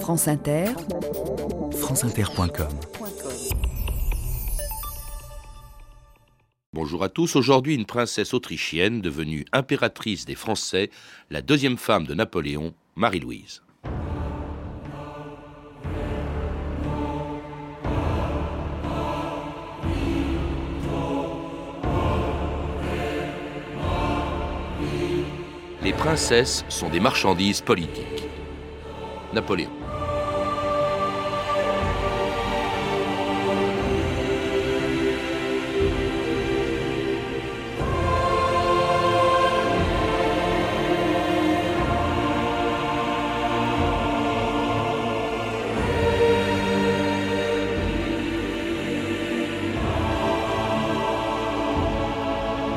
France 0.00 0.28
Inter, 0.28 0.66
franceinter.com 1.72 2.68
Bonjour 6.72 7.02
à 7.02 7.08
tous. 7.08 7.36
Aujourd'hui, 7.36 7.74
une 7.74 7.86
princesse 7.86 8.34
autrichienne 8.34 9.00
devenue 9.00 9.44
impératrice 9.52 10.24
des 10.24 10.34
Français, 10.34 10.90
la 11.30 11.42
deuxième 11.42 11.78
femme 11.78 12.06
de 12.06 12.14
Napoléon, 12.14 12.74
Marie-Louise. 12.94 13.62
Les 25.82 25.92
princesses 25.92 26.64
sont 26.68 26.88
des 26.88 27.00
marchandises 27.00 27.62
politiques. 27.62 28.15
Napoléon.« 29.36 29.68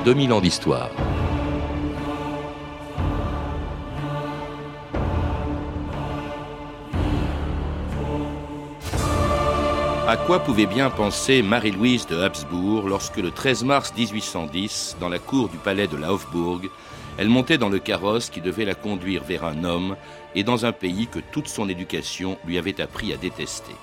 2000 0.05 0.33
ans 0.33 0.41
d'histoire. 0.41 0.89
À 10.09 10.17
quoi 10.17 10.39
pouvait 10.39 10.65
bien 10.65 10.89
penser 10.89 11.43
Marie-Louise 11.43 12.07
de 12.07 12.19
Habsbourg 12.19 12.89
lorsque 12.89 13.17
le 13.17 13.29
13 13.29 13.63
mars 13.63 13.93
1810, 13.95 14.97
dans 14.99 15.07
la 15.07 15.19
cour 15.19 15.49
du 15.49 15.57
palais 15.57 15.85
de 15.85 15.97
la 15.97 16.11
Hofburg, 16.11 16.67
elle 17.19 17.29
montait 17.29 17.59
dans 17.59 17.69
le 17.69 17.77
carrosse 17.77 18.31
qui 18.31 18.41
devait 18.41 18.65
la 18.65 18.73
conduire 18.73 19.23
vers 19.23 19.45
un 19.45 19.63
homme 19.63 19.95
et 20.33 20.43
dans 20.43 20.65
un 20.65 20.71
pays 20.71 21.05
que 21.05 21.19
toute 21.19 21.47
son 21.47 21.69
éducation 21.69 22.39
lui 22.43 22.57
avait 22.57 22.81
appris 22.81 23.13
à 23.13 23.17
détester. 23.17 23.75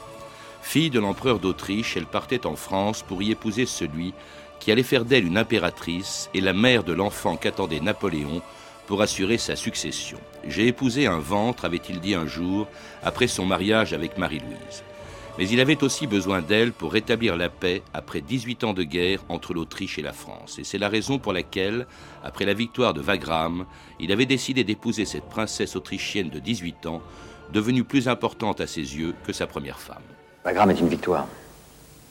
Fille 0.62 0.90
de 0.90 0.98
l'empereur 0.98 1.38
d'Autriche, 1.38 1.96
elle 1.96 2.06
partait 2.06 2.44
en 2.44 2.56
France 2.56 3.04
pour 3.04 3.22
y 3.22 3.30
épouser 3.30 3.64
celui 3.64 4.12
qui 4.58 4.72
allait 4.72 4.82
faire 4.82 5.04
d'elle 5.04 5.28
une 5.28 5.38
impératrice 5.38 6.28
et 6.34 6.40
la 6.40 6.52
mère 6.52 6.82
de 6.82 6.92
l'enfant 6.92 7.36
qu'attendait 7.36 7.78
Napoléon 7.78 8.42
pour 8.88 9.00
assurer 9.00 9.38
sa 9.38 9.54
succession. 9.54 10.18
J'ai 10.44 10.66
épousé 10.66 11.06
un 11.06 11.20
ventre, 11.20 11.64
avait-il 11.64 12.00
dit 12.00 12.16
un 12.16 12.26
jour, 12.26 12.66
après 13.04 13.28
son 13.28 13.46
mariage 13.46 13.92
avec 13.92 14.18
Marie-Louise. 14.18 14.82
Mais 15.38 15.48
il 15.48 15.60
avait 15.60 15.82
aussi 15.84 16.06
besoin 16.06 16.40
d'elle 16.40 16.72
pour 16.72 16.92
rétablir 16.92 17.36
la 17.36 17.50
paix 17.50 17.82
après 17.92 18.22
18 18.22 18.64
ans 18.64 18.72
de 18.72 18.82
guerre 18.82 19.22
entre 19.28 19.52
l'Autriche 19.52 19.98
et 19.98 20.02
la 20.02 20.14
France. 20.14 20.58
Et 20.58 20.64
c'est 20.64 20.78
la 20.78 20.88
raison 20.88 21.18
pour 21.18 21.34
laquelle, 21.34 21.86
après 22.24 22.46
la 22.46 22.54
victoire 22.54 22.94
de 22.94 23.02
Wagram, 23.02 23.66
il 24.00 24.12
avait 24.12 24.24
décidé 24.24 24.64
d'épouser 24.64 25.04
cette 25.04 25.28
princesse 25.28 25.76
autrichienne 25.76 26.30
de 26.30 26.38
18 26.38 26.86
ans, 26.86 27.02
devenue 27.52 27.84
plus 27.84 28.08
importante 28.08 28.62
à 28.62 28.66
ses 28.66 28.96
yeux 28.96 29.14
que 29.26 29.32
sa 29.34 29.46
première 29.46 29.78
femme. 29.78 30.02
Wagram 30.44 30.70
est 30.70 30.80
une 30.80 30.88
victoire. 30.88 31.26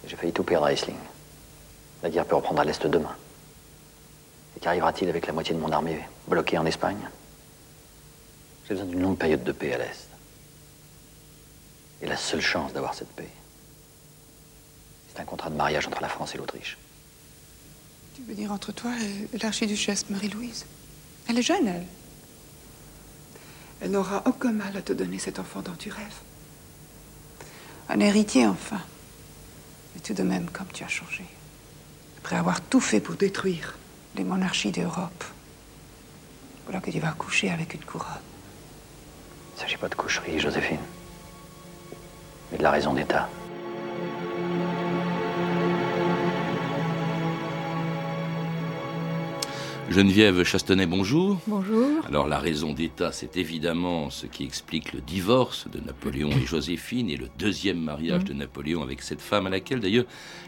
J'ai 0.08 0.16
failli 0.16 0.32
tout 0.32 0.44
perdre 0.44 0.68
à 0.68 0.74
Essling. 0.74 0.96
La 2.04 2.12
guerre 2.12 2.26
peut 2.26 2.36
reprendre 2.36 2.62
à 2.62 2.64
l'Est 2.64 2.86
demain. 2.86 3.16
Et 4.56 4.60
qu'arrivera-t-il 4.60 5.10
avec 5.10 5.26
la 5.26 5.34
moitié 5.34 5.56
de 5.56 5.60
mon 5.60 5.72
armée 5.72 6.00
bloquée 6.28 6.60
en 6.60 6.66
Espagne? 6.68 7.10
J'ai 8.68 8.76
besoin 8.76 8.86
d'une 8.86 9.02
longue 9.02 9.18
période 9.18 9.44
de 9.44 9.52
paix 9.52 9.74
à 9.74 9.80
l'Est. 9.80 10.15
Et 12.02 12.08
la 12.08 12.18
seule 12.18 12.42
chance 12.42 12.74
d'avoir 12.74 12.94
cette 12.94 13.10
paix, 13.10 13.30
c'est 15.08 15.22
un 15.22 15.26
contrat 15.26 15.50
de 15.50 15.56
mariage 15.56 15.88
entre 15.88 16.02
la 16.02 16.10
France 16.10 16.36
et 16.36 16.38
l'Autriche. 16.38 16.78
Tu 18.16 18.22
veux 18.24 18.34
dire 18.34 18.52
entre 18.52 18.72
toi 18.72 18.92
et 19.34 19.38
l'archiduchesse 19.38 20.10
Marie-Louise? 20.10 20.66
Elle 21.28 21.40
est 21.40 21.44
jeune, 21.44 21.68
elle. 21.68 21.86
Elle 23.82 23.92
n'aura 23.92 24.24
aucun 24.26 24.52
mal 24.52 24.76
à 24.78 24.82
te 24.82 24.94
donner 24.94 25.20
cet 25.20 25.40
enfant 25.40 25.62
dont 25.62 25.76
tu 25.78 25.90
rêves. 25.90 26.20
Un 27.90 28.00
héritier, 28.00 28.48
enfin. 28.48 28.82
Mais 29.94 30.02
tout 30.02 30.14
de 30.14 30.24
même, 30.24 30.50
comme 30.50 30.68
tu 30.74 30.84
as 30.84 30.88
changé. 30.88 31.26
Après 32.20 32.36
avoir 32.36 32.62
tout 32.62 32.80
fait 32.80 33.00
pour 33.00 33.16
détruire 33.16 33.78
les 34.16 34.24
monarchies 34.24 34.72
d'Europe. 34.72 35.24
Voilà 36.66 36.80
que 36.80 36.90
tu 36.90 37.00
vas 37.00 37.12
coucher 37.12 37.52
avec 37.52 37.74
une 37.74 37.84
couronne. 37.84 38.08
Il 39.54 39.56
ne 39.58 39.62
s'agit 39.62 39.78
pas 39.78 39.90
de 39.90 39.96
coucherie, 39.96 40.40
Joséphine 40.40 40.80
mais 42.52 42.58
de 42.58 42.64
la 42.64 42.72
raison 42.72 42.94
d'État. 42.94 43.28
Geneviève 49.88 50.44
Chastenay, 50.44 50.88
bonjour. 50.88 51.40
Bonjour. 51.46 52.04
Alors 52.08 52.28
la 52.28 52.40
raison 52.40 52.74
d'État, 52.74 53.12
c'est 53.12 53.38
évidemment 53.38 54.10
ce 54.10 54.26
qui 54.26 54.44
explique 54.44 54.94
le 54.94 55.00
divorce 55.00 55.68
de 55.70 55.80
Napoléon 55.80 56.32
et 56.32 56.46
Joséphine 56.46 57.08
et 57.10 57.18
le 57.18 57.30
deuxième 57.38 57.80
mariage 57.80 58.24
de 58.24 58.34
Napoléon 58.34 58.82
avec 58.82 59.04
cette 59.04 59.22
femme 59.22 59.46
à 59.46 59.52
laquelle 59.52 59.80
d'ailleurs 59.80 60.06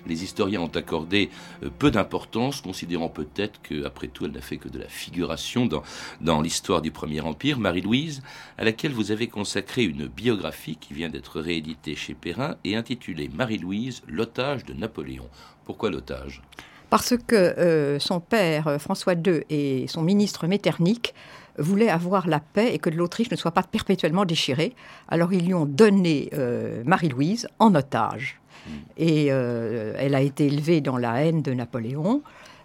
les 0.07 0.23
historiens 0.23 0.61
ont 0.61 0.75
accordé 0.75 1.29
euh, 1.63 1.69
peu 1.69 1.91
d'importance, 1.91 2.61
considérant 2.61 3.09
peut-être 3.09 3.61
qu'après 3.61 4.07
tout 4.07 4.25
elle 4.25 4.31
n'a 4.31 4.41
fait 4.41 4.57
que 4.57 4.69
de 4.69 4.79
la 4.79 4.89
figuration 4.89 5.67
dans, 5.67 5.83
dans 6.19 6.41
l'histoire 6.41 6.81
du 6.81 6.89
Premier 6.89 7.21
Empire, 7.21 7.59
Marie-Louise, 7.59 8.23
à 8.57 8.63
laquelle 8.63 8.91
vous 8.91 9.11
avez 9.11 9.27
consacré 9.27 9.83
une 9.83 10.07
biographie 10.07 10.77
qui 10.77 10.95
vient 10.95 11.09
d'être 11.09 11.39
rééditée 11.39 11.95
chez 11.95 12.15
Perrin 12.15 12.55
et 12.63 12.75
intitulée 12.75 13.29
Marie-Louise, 13.29 14.01
l'otage 14.07 14.65
de 14.65 14.73
Napoléon. 14.73 15.29
Pourquoi 15.63 15.91
l'otage? 15.91 16.41
Parce 16.89 17.15
que 17.17 17.35
euh, 17.35 17.99
son 17.99 18.19
père, 18.19 18.67
euh, 18.67 18.79
François 18.79 19.13
II, 19.13 19.41
et 19.49 19.85
son 19.87 20.01
ministre 20.01 20.47
Metternich 20.47 21.13
voulaient 21.57 21.89
avoir 21.89 22.27
la 22.27 22.39
paix 22.39 22.73
et 22.73 22.79
que 22.79 22.89
l'Autriche 22.89 23.31
ne 23.31 23.35
soit 23.35 23.51
pas 23.51 23.63
perpétuellement 23.63 24.25
déchirée. 24.25 24.73
Alors 25.07 25.33
ils 25.33 25.45
lui 25.45 25.53
ont 25.53 25.65
donné 25.65 26.29
euh, 26.33 26.83
Marie-Louise 26.85 27.47
en 27.59 27.73
otage. 27.75 28.39
Hmm. 28.67 28.71
Et 28.97 29.27
elle 29.27 30.13
a 30.13 30.21
été 30.21 30.47
élevée 30.47 30.81
dans 30.81 30.97
la 30.97 31.23
haine 31.23 31.41
de 31.41 31.53
Napoléon. 31.53 32.21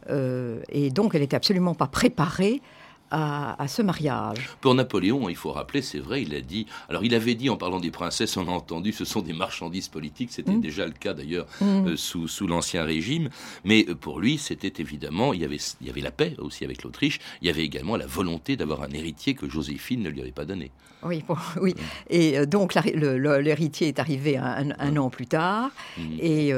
et 0.09 0.91
donc 0.91 1.15
elle 1.15 1.21
n'était 1.21 1.37
absolument 1.37 1.75
pas 1.75 1.87
préparée 1.87 2.61
à, 3.13 3.69
ce 3.69 3.83
mariage. 3.83 4.49
Pour 4.61 4.75
Napoléon, 4.75 5.29
il 5.29 5.37
faut 5.37 5.53
rappeler, 5.53 5.83
c'est 5.83 5.99
vrai, 5.99 6.23
il 6.23 6.35
a 6.35 6.41
dit. 6.41 6.67
Alors, 6.89 7.05
il 7.05 7.15
avait 7.15 7.35
dit 7.35 7.51
en 7.51 7.57
parlant 7.57 7.79
des 7.79 7.91
princesses, 7.91 8.37
on 8.37 8.49
a 8.49 8.51
entendu, 8.51 8.93
ce 8.93 9.05
sont 9.05 9.21
des 9.21 9.35
marchandises 9.35 9.89
politiques. 9.89 10.31
C'était 10.33 10.53
mm. 10.53 10.61
déjà 10.61 10.87
le 10.87 10.93
cas 10.93 11.13
d'ailleurs 11.13 11.47
mm. 11.61 11.65
euh, 11.89 11.97
sous, 11.97 12.27
sous 12.27 12.47
l'Ancien 12.47 12.85
Régime. 12.85 13.29
Mais 13.65 13.85
euh, 13.89 13.95
pour 13.95 14.19
lui, 14.19 14.39
c'était 14.39 14.81
évidemment, 14.81 15.33
il 15.35 15.43
y, 15.43 15.45
avait, 15.45 15.59
il 15.81 15.87
y 15.87 15.91
avait 15.91 16.01
la 16.01 16.11
paix 16.11 16.35
aussi 16.39 16.65
avec 16.65 16.83
l'Autriche. 16.83 17.21
Il 17.43 17.47
y 17.47 17.51
avait 17.51 17.65
également 17.65 17.97
la 17.97 18.07
volonté 18.07 18.57
d'avoir 18.57 18.83
un 18.83 18.91
héritier 18.91 19.35
que 19.35 19.49
Joséphine 19.49 20.03
ne 20.03 20.09
lui 20.09 20.21
avait 20.21 20.33
pas 20.33 20.47
donné. 20.47 20.71
Oui, 21.05 21.25
oui. 21.61 21.75
Mm. 21.75 21.83
Et 22.11 22.39
euh, 22.39 22.47
donc 22.47 22.75
l'héritier 22.75 23.89
est 23.89 23.99
arrivé 23.99 24.37
un, 24.37 24.97
an 24.97 25.11
plus 25.11 25.27
tard, 25.27 25.71
et, 26.21 26.53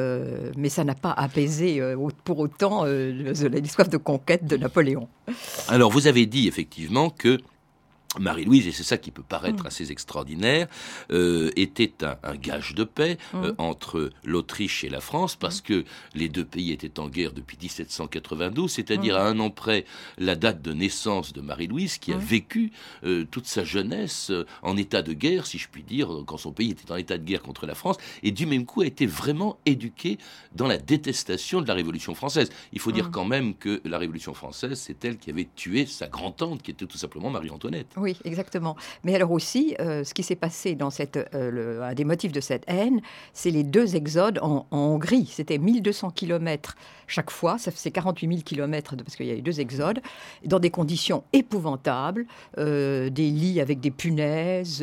mais 0.56 0.69
ça 0.69 0.84
n'a 0.84 0.94
pas 0.94 1.12
apaisé 1.12 1.81
pour 2.25 2.38
autant 2.38 2.84
l'histoire 2.84 3.88
de 3.88 3.97
conquête 3.97 4.47
de 4.47 4.56
Napoléon. 4.56 5.09
Alors 5.69 5.91
vous 5.91 6.06
avez 6.06 6.26
dit 6.26 6.44
effectivement 6.47 7.10
que 7.10 7.38
Marie-Louise, 8.20 8.66
et 8.66 8.72
c'est 8.72 8.82
ça 8.82 8.97
qui 8.97 9.10
peut 9.10 9.22
paraître 9.22 9.64
mm. 9.64 9.66
assez 9.66 9.92
extraordinaire, 9.92 10.69
euh, 11.10 11.50
était 11.56 11.92
un, 12.02 12.36
gage 12.36 12.75
de 12.75 12.84
paix 12.84 13.19
euh, 13.34 13.52
mm. 13.52 13.54
entre 13.58 14.10
l'Autriche 14.25 14.84
et 14.84 14.88
la 14.88 15.00
France, 15.00 15.36
parce 15.36 15.60
mm. 15.60 15.62
que 15.62 15.84
les 16.14 16.28
deux 16.28 16.44
pays 16.44 16.72
étaient 16.72 16.98
en 16.98 17.08
guerre 17.08 17.32
depuis 17.32 17.56
1792, 17.60 18.70
c'est-à-dire 18.70 19.16
à 19.16 19.26
un 19.26 19.38
an 19.41 19.50
près 19.50 19.84
la 20.19 20.36
date 20.36 20.62
de 20.62 20.72
naissance 20.72 21.32
de 21.32 21.41
Marie-Louise, 21.41 21.98
qui 21.98 22.12
a 22.12 22.16
vécu 22.16 22.72
euh, 23.04 23.25
toute 23.30 23.47
sa 23.47 23.64
jeunesse 23.64 24.32
en 24.62 24.76
état 24.76 25.02
de 25.02 25.12
guerre, 25.12 25.46
si 25.46 25.58
je 25.58 25.69
puis 25.69 25.82
dire, 25.82 26.08
quand 26.26 26.36
son 26.36 26.52
pays 26.52 26.70
était 26.70 26.91
en 26.91 26.96
état 26.96 27.19
de 27.19 27.25
guerre 27.25 27.43
contre 27.43 27.67
la 27.67 27.75
France, 27.75 27.96
et 28.22 28.31
du 28.31 28.46
même 28.46 28.67
coup 28.67 28.82
a 28.82 28.87
été 28.87 29.06
vraiment 29.06 29.58
éduquée 29.67 30.19
dans 30.55 30.67
la 30.67 30.78
détestation 30.78 31.60
de 31.60 31.69
la 31.69 31.75
Révolution 31.75 32.14
française. 32.14 32.50
Il 32.72 32.81
faut 32.81 32.93
dire 32.93 33.10
quand 33.10 33.25
même 33.25 33.55
que 33.55 33.81
la 33.84 33.99
Révolution 33.99 34.34
française, 34.34 34.78
c'est 34.78 35.05
elle 35.05 35.19
qui 35.19 35.31
avait 35.31 35.49
tué 35.56 35.87
sa 35.87 36.06
grand-tante, 36.06 36.62
qui 36.62 36.70
était 36.70 36.87
tout 36.87 36.99
simplement 36.99 37.31
Marie-Antoinette. 37.31 37.88
Oui, 37.96 38.04
exactement. 38.25 38.77
Mais 39.05 39.15
alors 39.15 39.31
aussi, 39.31 39.75
euh, 39.81 40.05
ce 40.05 40.15
qui 40.15 40.23
s'est 40.23 40.37
passé 40.37 40.75
dans 40.75 40.91
cette, 40.91 41.17
euh, 41.35 41.83
un 41.83 41.95
des 41.95 42.05
motifs 42.05 42.33
de 42.33 42.41
cette 42.41 42.65
haine, 42.67 43.01
c'est 43.33 43.51
les 43.51 43.65
deux 43.65 43.97
exodes 43.97 44.39
en, 44.43 44.67
Hongrie. 44.71 45.29
C'était 45.31 45.59
1200 45.59 46.11
km 46.11 46.77
chaque 47.06 47.31
fois, 47.31 47.59
ça 47.59 47.71
faisait 47.71 47.91
48 47.91 48.29
000 48.29 48.41
km 48.43 48.97
parce 48.97 49.17
qu'il 49.17 49.27
y 49.27 49.31
a 49.31 49.35
eu 49.35 49.43
deux 49.43 49.61
exodes, 49.61 50.01
dans 50.47 50.59
des 50.59 50.71
conditions 50.71 51.23
épouvantables, 51.35 52.27
euh, 52.56 53.11
des 53.11 53.31
lits 53.31 53.61
avec 53.61 53.81
des 53.81 53.91
punaises, 53.91 54.83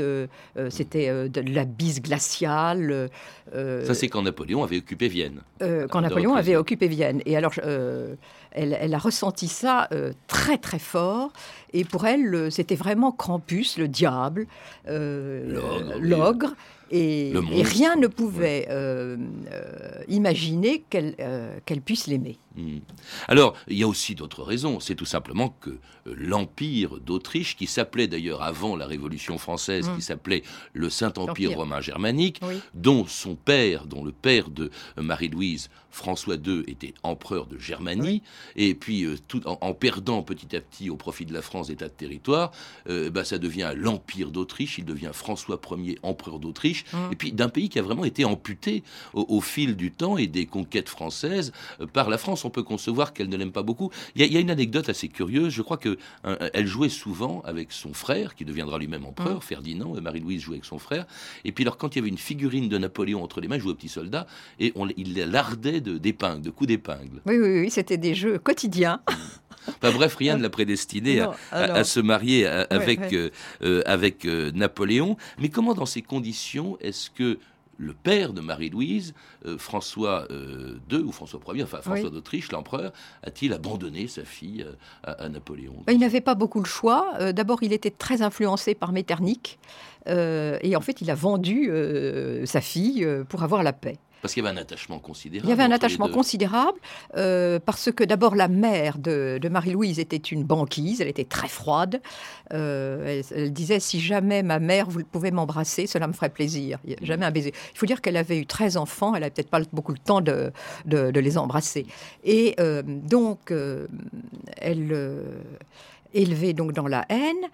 c'était 0.70 1.30
de 1.30 1.54
la 1.54 1.66
bise 1.66 2.00
glaciale. 2.02 3.10
ça, 3.52 3.94
c'est 3.96 4.08
quand 4.08 4.22
Napoléon 4.22 4.64
avait 4.64 4.78
occupé 4.78 5.08
Vienne. 5.08 5.42
quand 5.60 6.02
Napoléon 6.02 6.36
avait 6.36 6.56
occupé 6.56 6.88
Vienne. 6.88 7.22
Et 7.26 7.36
alors, 7.36 7.54
elle, 8.52 8.78
elle, 8.80 8.94
a 8.94 8.98
ressenti 8.98 9.48
ça 9.48 9.90
très 10.28 10.58
très 10.58 10.80
fort. 10.80 11.32
Et 11.74 11.84
pour 11.84 12.06
elle, 12.06 12.52
c'était 12.52 12.76
vraiment 12.76 13.12
Krampus, 13.12 13.78
le 13.78 13.88
diable, 13.88 14.48
oui. 14.88 14.94
l'ogre. 16.00 16.54
Et, 16.92 17.34
rien 17.64 17.96
ne 17.96 18.08
pouvait 18.08 18.68
euh, 18.70 19.18
euh, 19.52 20.04
imaginer 20.08 20.84
qu'elle 20.90 21.16
euh, 21.20 21.58
puisse 21.86 22.08
l'aimer. 22.08 22.38
Hmm. 22.58 22.80
Alors, 23.30 23.56
il 23.70 23.78
y 23.78 23.84
a 23.84 23.88
aussi 23.88 24.14
d'autres 24.14 24.44
raisons. 24.44 24.82
C'est 24.82 24.96
tout 24.96 25.06
simplement 25.06 25.56
que 25.62 25.70
euh, 25.70 25.78
l'Empire 26.18 27.00
d'Autriche, 27.00 27.56
qui 27.56 27.66
s'appelait 27.66 28.08
d'ailleurs 28.08 28.42
avant 28.42 28.76
la 28.76 28.86
Révolution 28.88 29.38
française, 29.38 29.88
Hmm. 29.90 29.96
qui 29.96 30.02
s'appelait 30.02 30.44
le 30.74 30.90
Saint-Empire 30.90 31.32
Empire. 31.52 31.58
romain 31.58 31.80
germanique, 31.82 32.40
Oui. 32.46 32.60
dont 32.74 33.06
son 33.08 33.36
père, 33.36 33.86
dont 33.86 34.04
le 34.04 34.12
père 34.12 34.50
de 34.50 34.70
Marie-Louise, 34.98 35.70
François 35.92 36.36
II, 36.36 36.64
était 36.68 36.94
empereur 37.04 37.48
de 37.48 37.58
Germanie, 37.58 38.22
et 38.56 38.76
puis 38.76 39.06
tout, 39.28 39.46
en, 39.48 39.58
en 39.62 39.74
perdant 39.74 40.22
petit 40.24 40.56
à 40.56 40.62
petit 40.62 40.90
au 40.90 40.96
profit 40.96 41.26
de 41.26 41.34
la 41.34 41.42
France 41.42 41.68
des 41.68 41.76
tas 41.76 41.88
de 41.90 41.94
territoires, 41.94 42.52
bah, 42.88 43.24
ça 43.26 43.38
devient 43.38 43.74
l'Empire 43.76 44.32
d'Autriche, 44.32 44.78
il 44.78 44.86
devient 44.86 45.12
François 45.14 45.60
Ier, 45.78 46.00
empereur 46.04 46.40
d'Autriche, 46.40 46.81
Mm. 46.94 46.98
et 47.12 47.16
puis 47.16 47.32
d'un 47.32 47.50
pays 47.50 47.70
qui 47.70 47.80
a 47.80 47.82
vraiment 47.82 48.06
été 48.06 48.26
amputé 48.26 48.84
au, 49.14 49.26
au 49.30 49.42
fil 49.42 49.76
du 49.76 49.92
temps 49.92 50.18
et 50.18 50.28
des 50.28 50.46
conquêtes 50.46 50.90
françaises 50.90 51.52
euh, 51.80 51.86
par 51.88 52.10
la 52.10 52.18
France. 52.18 52.46
On 52.46 52.50
peut 52.50 52.64
concevoir 52.64 53.14
qu'elle 53.14 53.30
ne 53.30 53.38
l'aime 53.38 53.52
pas 53.52 53.64
beaucoup. 53.64 53.90
Il 54.16 54.22
y, 54.22 54.24
a, 54.24 54.28
il 54.28 54.34
y 54.34 54.38
a 54.38 54.40
une 54.40 54.52
anecdote 54.52 54.90
assez 54.90 55.08
curieuse, 55.08 55.54
je 55.54 55.62
crois 55.62 55.78
que 55.78 55.98
euh, 56.26 56.50
elle 56.54 56.68
jouait 56.68 56.90
souvent 56.90 57.42
avec 57.46 57.72
son 57.72 57.94
frère, 57.94 58.36
qui 58.36 58.46
deviendra 58.46 58.78
lui-même 58.80 59.06
empereur, 59.06 59.38
Mm. 59.38 59.42
Ferdinand, 59.42 59.96
et 59.98 60.02
Marie-Louise 60.02 60.42
jouait 60.42 60.56
avec 60.56 60.66
son 60.66 60.80
frère, 60.80 61.06
et 61.46 61.52
puis 61.52 61.64
alors 61.64 61.78
quand 61.78 61.96
il 61.96 62.00
y 62.00 62.02
avait 62.02 62.10
une 62.10 62.18
figurine 62.18 62.70
de 62.70 62.78
Napoléon 62.78 63.24
entre 63.24 63.42
les 63.42 63.48
mains, 63.48 63.56
il 63.56 63.62
jouait 63.62 63.72
au 63.72 63.76
petit 63.76 63.90
soldat, 63.90 64.28
et 64.60 64.72
on, 64.76 64.88
il 64.98 65.16
la 65.16 65.26
lardait 65.26 65.82
de- 65.82 65.98
d'épingles, 65.98 66.42
de 66.42 66.50
coups 66.50 66.68
d'épingle. 66.68 67.22
Oui, 67.26 67.38
oui, 67.38 67.60
oui, 67.62 67.70
c'était 67.72 67.98
des 67.98 68.14
jeux 68.16 68.38
quotidiens. 68.40 69.02
Enfin 69.68 69.92
bref, 69.92 70.16
rien 70.16 70.38
ne 70.38 70.42
l'a 70.44 70.50
prédestiné 70.50 71.20
à, 71.22 71.26
Non, 71.28 71.32
à- 71.52 71.58
alors- 71.64 71.76
à 71.78 71.84
se 71.84 72.00
marier 72.00 72.48
à- 72.48 72.68
avec, 72.70 73.00
ouais. 73.00 73.14
euh, 73.14 73.30
euh, 73.64 73.82
avec 73.86 74.26
euh, 74.26 74.52
Napoléon. 74.54 75.18
Mais 75.40 75.50
comment, 75.50 75.74
dans 75.74 75.86
ces 75.86 76.02
conditions, 76.02 76.78
est-ce 76.82 77.10
que 77.10 77.40
le 77.78 77.94
père 77.94 78.34
de 78.34 78.42
Marie-Louise, 78.42 79.16
euh, 79.48 79.58
François 79.58 80.28
euh, 80.30 80.78
II 80.92 81.00
ou 81.00 81.12
François 81.12 81.40
Ier, 81.54 81.64
enfin 81.64 81.82
François 81.82 82.06
Oui. 82.06 82.12
d'Autriche, 82.12 82.52
l'empereur, 82.52 82.92
a-t-il 83.24 83.54
abandonné 83.54 84.08
sa 84.08 84.24
fille 84.24 84.64
euh, 84.68 84.74
à, 85.04 85.14
à 85.24 85.30
Napoléon? 85.30 85.74
Ben, 85.88 85.94
il 85.94 86.00
n'avait 86.00 86.22
pas 86.22 86.36
beaucoup 86.36 86.60
le 86.60 86.68
choix. 86.68 87.32
D'abord, 87.34 87.64
il 87.64 87.74
était 87.74 87.90
très 87.90 88.22
influencé 88.22 88.76
par 88.76 88.92
Metternich. 88.92 89.58
Et 90.08 90.76
en 90.76 90.82
fait, 90.82 91.02
il 91.02 91.10
a 91.12 91.16
vendu 91.16 91.72
sa 92.46 92.62
fille 92.62 93.08
pour 93.30 93.44
avoir 93.44 93.64
la 93.64 93.74
paix. 93.74 93.98
Parce 94.22 94.34
qu'il 94.34 94.44
y 94.44 94.48
avait 94.48 94.56
un 94.58 94.62
attachement 94.62 95.00
considérable. 95.00 95.48
Il 95.48 95.50
y 95.50 95.54
avait 95.54 95.64
un 95.64 95.72
attachement 95.72 96.08
considérable 96.14 96.78
euh, 97.18 97.60
parce 97.66 97.92
que 97.92 98.04
d'abord 98.04 98.36
la 98.36 98.48
mère 98.48 98.98
de, 98.98 99.40
de 99.42 99.50
Marie-Louise 99.50 100.00
était 100.00 100.18
une 100.18 100.44
banquise, 100.44 101.02
elle 101.02 101.08
était 101.08 101.26
très 101.26 101.48
froide. 101.48 102.02
Euh, 102.54 103.22
elle, 103.32 103.38
elle 103.38 103.54
disait 103.54 103.80
si 103.80 104.00
jamais 104.00 104.44
ma 104.44 104.60
mère 104.60 104.90
vous 104.90 105.04
pouvez 105.04 105.32
m'embrasser, 105.32 105.88
cela 105.88 106.08
me 106.08 106.14
ferait 106.14 106.30
plaisir. 106.30 106.80
A 106.88 107.06
Jamais 107.06 107.26
un 107.26 107.32
baiser. 107.32 107.54
Il 107.74 107.78
faut 107.78 107.86
dire 107.86 108.02
qu'elle 108.02 108.18
avait 108.18 108.38
eu 108.38 108.46
13 108.46 108.78
enfants, 108.78 109.16
elle 109.16 109.22
n'avait 109.22 109.32
peut-être 109.32 109.50
pas 109.50 109.62
beaucoup 109.74 109.92
le 109.92 109.98
temps 109.98 110.22
de, 110.22 110.52
de- 110.86 111.12
de 111.12 111.20
les 111.20 111.38
embrasser. 111.38 111.86
Et 112.24 112.56
euh, 112.60 112.84
donc 112.86 113.52
elle 114.58 115.24
élevée 116.14 116.54
donc 116.54 116.74
dans 116.74 116.88
la 116.88 117.06
haine. 117.10 117.48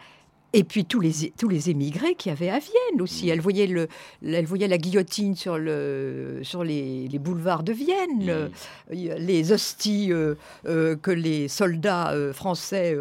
Et 0.58 0.64
puis 0.64 0.86
tous 0.86 1.00
les, 1.00 1.32
tous 1.38 1.50
les 1.50 1.70
émigrés 1.70 2.16
qui 2.16 2.30
avaient 2.32 2.50
à 2.50 2.60
Vienne 2.60 3.02
aussi. 3.02 3.30
Elle 3.30 3.42
voyait, 3.42 3.68
le, 3.68 3.88
elle 4.26 4.46
voyait 4.46 4.68
la 4.68 4.78
guillotine 4.80 5.36
sur, 5.36 5.58
le, 5.58 6.40
sur 6.42 6.64
les, 6.64 7.08
les 7.08 7.20
boulevards 7.20 7.64
de 7.64 7.74
Vienne, 7.74 8.48
Mm. 8.90 8.96
les 9.20 9.52
hosties 9.52 10.12
euh, 10.12 10.36
euh, 10.66 10.96
que 10.96 11.12
les 11.12 11.48
soldats 11.48 12.12
euh, 12.12 12.34
français 12.34 12.98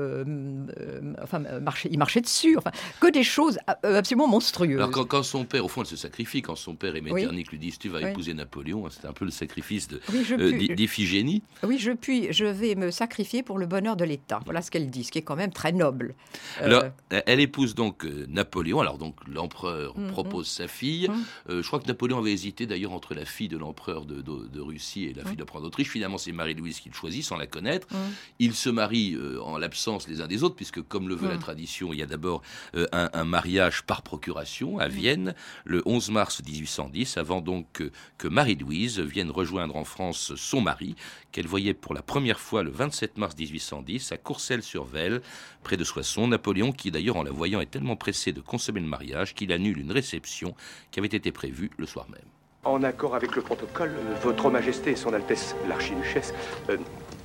enfin, 1.22 1.40
marchaient, 1.60 1.88
ils 1.90 1.98
marchaient 1.98 2.20
dessus. 2.20 2.56
Enfin, 2.58 2.70
que 3.00 3.10
des 3.10 3.22
choses 3.22 3.58
absolument 3.82 4.28
monstrueuses. 4.28 4.76
Alors 4.76 4.90
quand, 4.90 5.04
quand 5.04 5.22
son 5.22 5.44
père, 5.44 5.64
au 5.64 5.68
fond, 5.68 5.82
elle 5.82 5.86
se 5.86 5.96
sacrifie, 5.96 6.42
quand 6.42 6.56
son 6.56 6.74
père 6.74 6.94
et 6.96 7.00
Oui. 7.00 7.12
Metternich 7.12 7.50
lui 7.50 7.58
disent 7.58 7.78
tu 7.78 7.88
vas 7.88 8.00
Oui. 8.00 8.10
épouser 8.10 8.34
Napoléon, 8.34 8.86
hein, 8.86 8.90
c'était 8.92 9.08
un 9.08 9.12
peu 9.12 9.24
le 9.24 9.30
sacrifice 9.30 9.88
oui, 10.12 10.74
d'Iphigénie. 10.74 11.42
oui, 11.62 11.78
je 11.78 11.92
puis, 11.92 12.28
je 12.32 12.44
vais 12.44 12.74
me 12.74 12.90
sacrifier 12.90 13.42
pour 13.42 13.58
le 13.58 13.66
bonheur 13.66 13.96
de 13.96 14.04
l'État. 14.04 14.40
Voilà 14.44 14.62
ce 14.62 14.70
qu'elle 14.70 14.90
dit, 14.90 15.04
ce 15.04 15.12
qui 15.12 15.18
est 15.18 15.22
quand 15.22 15.36
même 15.36 15.52
très 15.52 15.72
noble. 15.72 16.14
Alors, 16.60 16.84
elle 17.26 17.40
épouse 17.46 17.74
donc 17.74 18.04
euh, 18.04 18.26
Napoléon. 18.28 18.80
Alors 18.80 18.98
donc 18.98 19.16
l'empereur 19.26 19.96
Mhm. 19.98 20.10
propose 20.10 20.46
sa 20.46 20.68
fille. 20.68 21.08
Mhm. 21.08 21.24
Euh, 21.50 21.62
je 21.62 21.66
crois 21.66 21.80
que 21.80 21.86
Napoléon 21.86 22.18
avait 22.18 22.32
hésité 22.32 22.66
d'ailleurs 22.66 22.92
entre 22.92 23.14
la 23.14 23.24
fille 23.24 23.48
de 23.48 23.56
l'empereur 23.56 24.04
de, 24.04 24.20
de- 24.22 24.46
de 24.48 24.60
Russie 24.60 25.04
et 25.04 25.14
la 25.14 25.24
fille 25.24 25.36
de 25.36 25.40
l'empereur 25.40 25.62
d'Autriche. 25.62 25.88
Finalement, 25.88 26.18
c'est 26.18 26.32
Marie-Louise 26.32 26.80
qu'il 26.80 26.92
choisit 26.94 27.24
sans 27.24 27.36
la 27.36 27.46
connaître. 27.46 27.86
Mhm. 27.92 27.98
Ils 28.38 28.54
se 28.54 28.68
marient 28.70 29.14
euh, 29.16 29.40
en 29.42 29.56
l'absence 29.58 30.08
les 30.08 30.20
uns 30.20 30.26
des 30.26 30.42
autres, 30.44 30.54
puisque 30.56 30.82
comme 30.82 31.08
le 31.08 31.14
veut 31.14 31.28
la 31.28 31.38
tradition, 31.38 31.92
il 31.92 31.98
y 31.98 32.02
a 32.02 32.06
d'abord 32.06 32.42
un, 32.74 33.10
un 33.12 33.24
mariage 33.24 33.82
par 33.84 34.02
procuration 34.02 34.78
à 34.78 34.88
Vienne 34.88 35.34
le 35.64 35.82
11 35.86 36.10
mars 36.10 36.42
1810, 36.44 37.16
avant 37.16 37.40
donc 37.40 37.66
que, 37.72 37.90
que 38.18 38.28
Marie-Louise 38.28 38.98
vienne 39.00 39.30
rejoindre 39.30 39.76
en 39.76 39.84
France 39.84 40.34
son 40.36 40.60
mari, 40.60 40.94
qu'elle 41.32 41.46
voyait 41.46 41.74
pour 41.74 41.94
la 41.94 42.02
première 42.02 42.40
fois 42.40 42.62
le 42.62 42.70
27 42.70 43.18
mars 43.18 43.34
1810 43.38 44.12
à 44.12 44.16
Courcelles-sur-Vesle, 44.16 45.22
près 45.62 45.76
de 45.76 45.84
Soissons. 45.84 46.26
Napoléon, 46.28 46.72
qui 46.72 46.90
d'ailleurs 46.90 47.16
en 47.16 47.25
la 47.26 47.32
voyant 47.32 47.60
est 47.60 47.70
tellement 47.70 47.96
pressé 47.96 48.30
de 48.32 48.40
consommer 48.40 48.80
le 48.80 48.86
mariage 48.86 49.34
qu'il 49.34 49.50
annule 49.52 49.78
une 49.80 49.90
réception 49.90 50.54
qui 50.92 51.00
avait 51.00 51.08
été 51.08 51.32
prévue 51.32 51.70
le 51.76 51.84
soir 51.86 52.06
même. 52.08 52.20
En 52.64 52.82
accord 52.84 53.16
avec 53.16 53.34
le 53.34 53.42
protocole, 53.42 53.90
euh, 53.98 54.14
Votre 54.22 54.48
Majesté 54.48 54.92
et 54.92 54.96
Son 54.96 55.12
Altesse 55.12 55.56
l'archiduchesse 55.68 56.32
euh, 56.68 56.76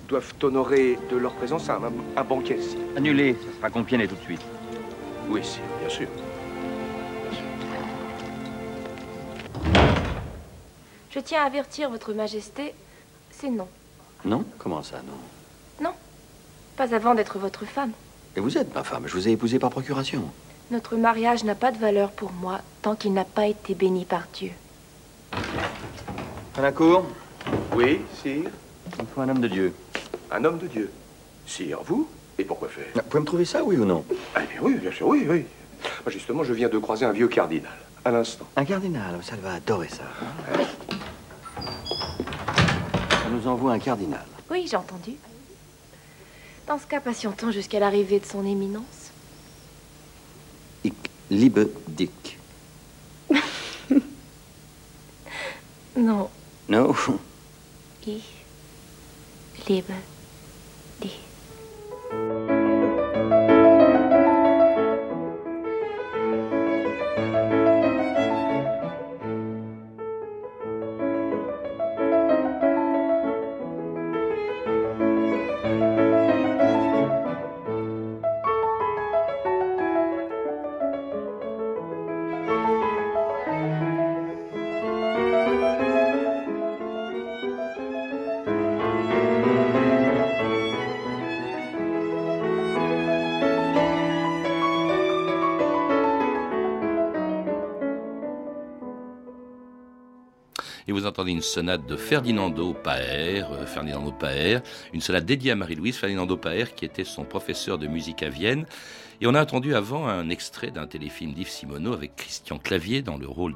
doivent 0.07 0.33
honorer 0.41 0.97
de 1.11 1.17
leur 1.17 1.33
présence 1.33 1.69
un, 1.69 1.83
un- 1.83 1.93
un 2.17 2.23
banquet. 2.23 2.59
si- 2.59 2.77
Annulé, 2.97 3.33
ça 3.35 3.57
sera 3.57 3.69
Compiègne 3.69 4.07
tout 4.07 4.15
de 4.15 4.21
suite. 4.21 4.41
Oui, 5.29 5.41
si, 5.43 5.59
bien 5.79 5.89
sûr. 5.89 6.07
Je 11.11 11.19
tiens 11.19 11.43
à 11.43 11.45
avertir 11.45 11.89
Votre 11.91 12.13
Majesté, 12.13 12.73
c'est 13.29 13.49
non. 13.49 13.67
Non? 14.25 14.43
Comment 14.57 14.81
ça, 14.81 14.97
non 15.81 15.91
Pas 16.77 16.95
avant 16.95 17.13
d'être 17.13 17.37
votre 17.37 17.65
femme. 17.65 17.91
Et 18.35 18.39
vous 18.39 18.57
êtes 18.57 18.73
ma 18.73 18.83
femme, 18.83 19.03
je 19.07 19.13
vous 19.13 19.27
ai 19.27 19.31
épousée 19.31 19.59
par 19.59 19.69
procuration. 19.69 20.23
Notre 20.71 20.95
mariage 20.95 21.43
n'a 21.43 21.55
pas 21.55 21.71
de 21.71 21.77
valeur 21.77 22.11
pour 22.11 22.31
moi 22.31 22.59
tant 22.81 22.95
qu'il 22.95 23.13
n'a 23.13 23.25
pas 23.25 23.47
été 23.47 23.75
béni 23.75 24.05
par 24.05 24.23
Dieu. 24.33 24.51
Cour, 26.75 27.05
Oui, 27.75 28.01
sire. 28.21 28.49
il 28.99 29.05
faut 29.13 29.21
un 29.21 29.29
homme 29.29 29.41
de 29.41 29.47
Dieu. 29.47 29.73
Un 30.31 30.45
homme 30.45 30.59
de 30.59 30.67
Dieu. 30.67 30.91
Sire, 31.45 31.79
vous 31.83 32.07
Et 32.37 32.45
pourquoi 32.45 32.69
faire 32.69 32.85
Vous 32.95 33.01
pouvez 33.01 33.19
me 33.21 33.25
trouver 33.25 33.45
ça, 33.45 33.63
oui 33.63 33.75
ou 33.77 33.85
non? 33.85 34.05
Ah, 34.35 34.41
bien 34.41 34.59
oui, 34.61 34.75
bien 34.75 34.91
sûr, 34.91 35.07
oui, 35.07 35.25
oui. 35.27 35.45
Moi, 36.05 36.11
justement, 36.11 36.43
je 36.43 36.53
viens 36.53 36.69
de 36.69 36.77
croiser 36.77 37.05
un 37.05 37.11
vieux 37.11 37.27
cardinal. 37.27 37.71
À 38.05 38.11
l'instant. 38.11 38.45
Un 38.55 38.65
cardinal, 38.65 39.19
ça 39.23 39.35
va 39.41 39.53
adorer 39.55 39.89
ça. 39.89 40.03
On 43.27 43.29
nous 43.31 43.47
envoie 43.47 43.73
un 43.73 43.79
cardinal. 43.79 44.25
Oui, 44.49 44.67
j'ai 44.69 44.77
entendu. 44.77 45.15
Dans 46.67 46.77
ce 46.79 46.85
cas, 46.85 46.99
patientons 47.01 47.51
jusqu'à 47.51 47.79
l'arrivée 47.79 48.19
de 48.19 48.25
son 48.25 48.45
éminence. 48.45 49.11
Ich 50.83 50.93
liebe 51.29 51.69
dich. 51.87 52.37
Non, 55.95 56.29
No 56.69 56.95
ich 58.07 58.23
liebe 59.67 59.93
vous 101.01 101.07
entendez 101.07 101.31
une 101.31 101.41
sonate 101.41 101.87
de 101.87 101.95
Ferdinando 101.95 102.73
Paer, 102.73 103.43
euh, 103.51 103.65
Ferdinando 103.65 104.11
Paer, 104.11 104.59
une 104.93 105.01
sonate 105.01 105.25
dédiée 105.25 105.51
à 105.51 105.55
Marie-Louise, 105.55 105.97
Ferdinando 105.97 106.37
Paer, 106.37 106.75
qui 106.75 106.85
était 106.85 107.03
son 107.03 107.23
professeur 107.23 107.79
de 107.79 107.87
musique 107.87 108.21
à 108.21 108.29
Vienne. 108.29 108.67
Et 109.23 109.27
on 109.27 109.35
a 109.35 109.41
entendu 109.41 109.75
avant 109.75 110.07
un 110.07 110.29
extrait 110.29 110.71
d'un 110.71 110.87
téléfilm 110.87 111.33
d'Yves 111.33 111.47
Simoneau 111.47 111.93
avec 111.93 112.15
Christian 112.15 112.57
Clavier 112.57 113.03
dans 113.03 113.17
le 113.17 113.27
rôle 113.27 113.53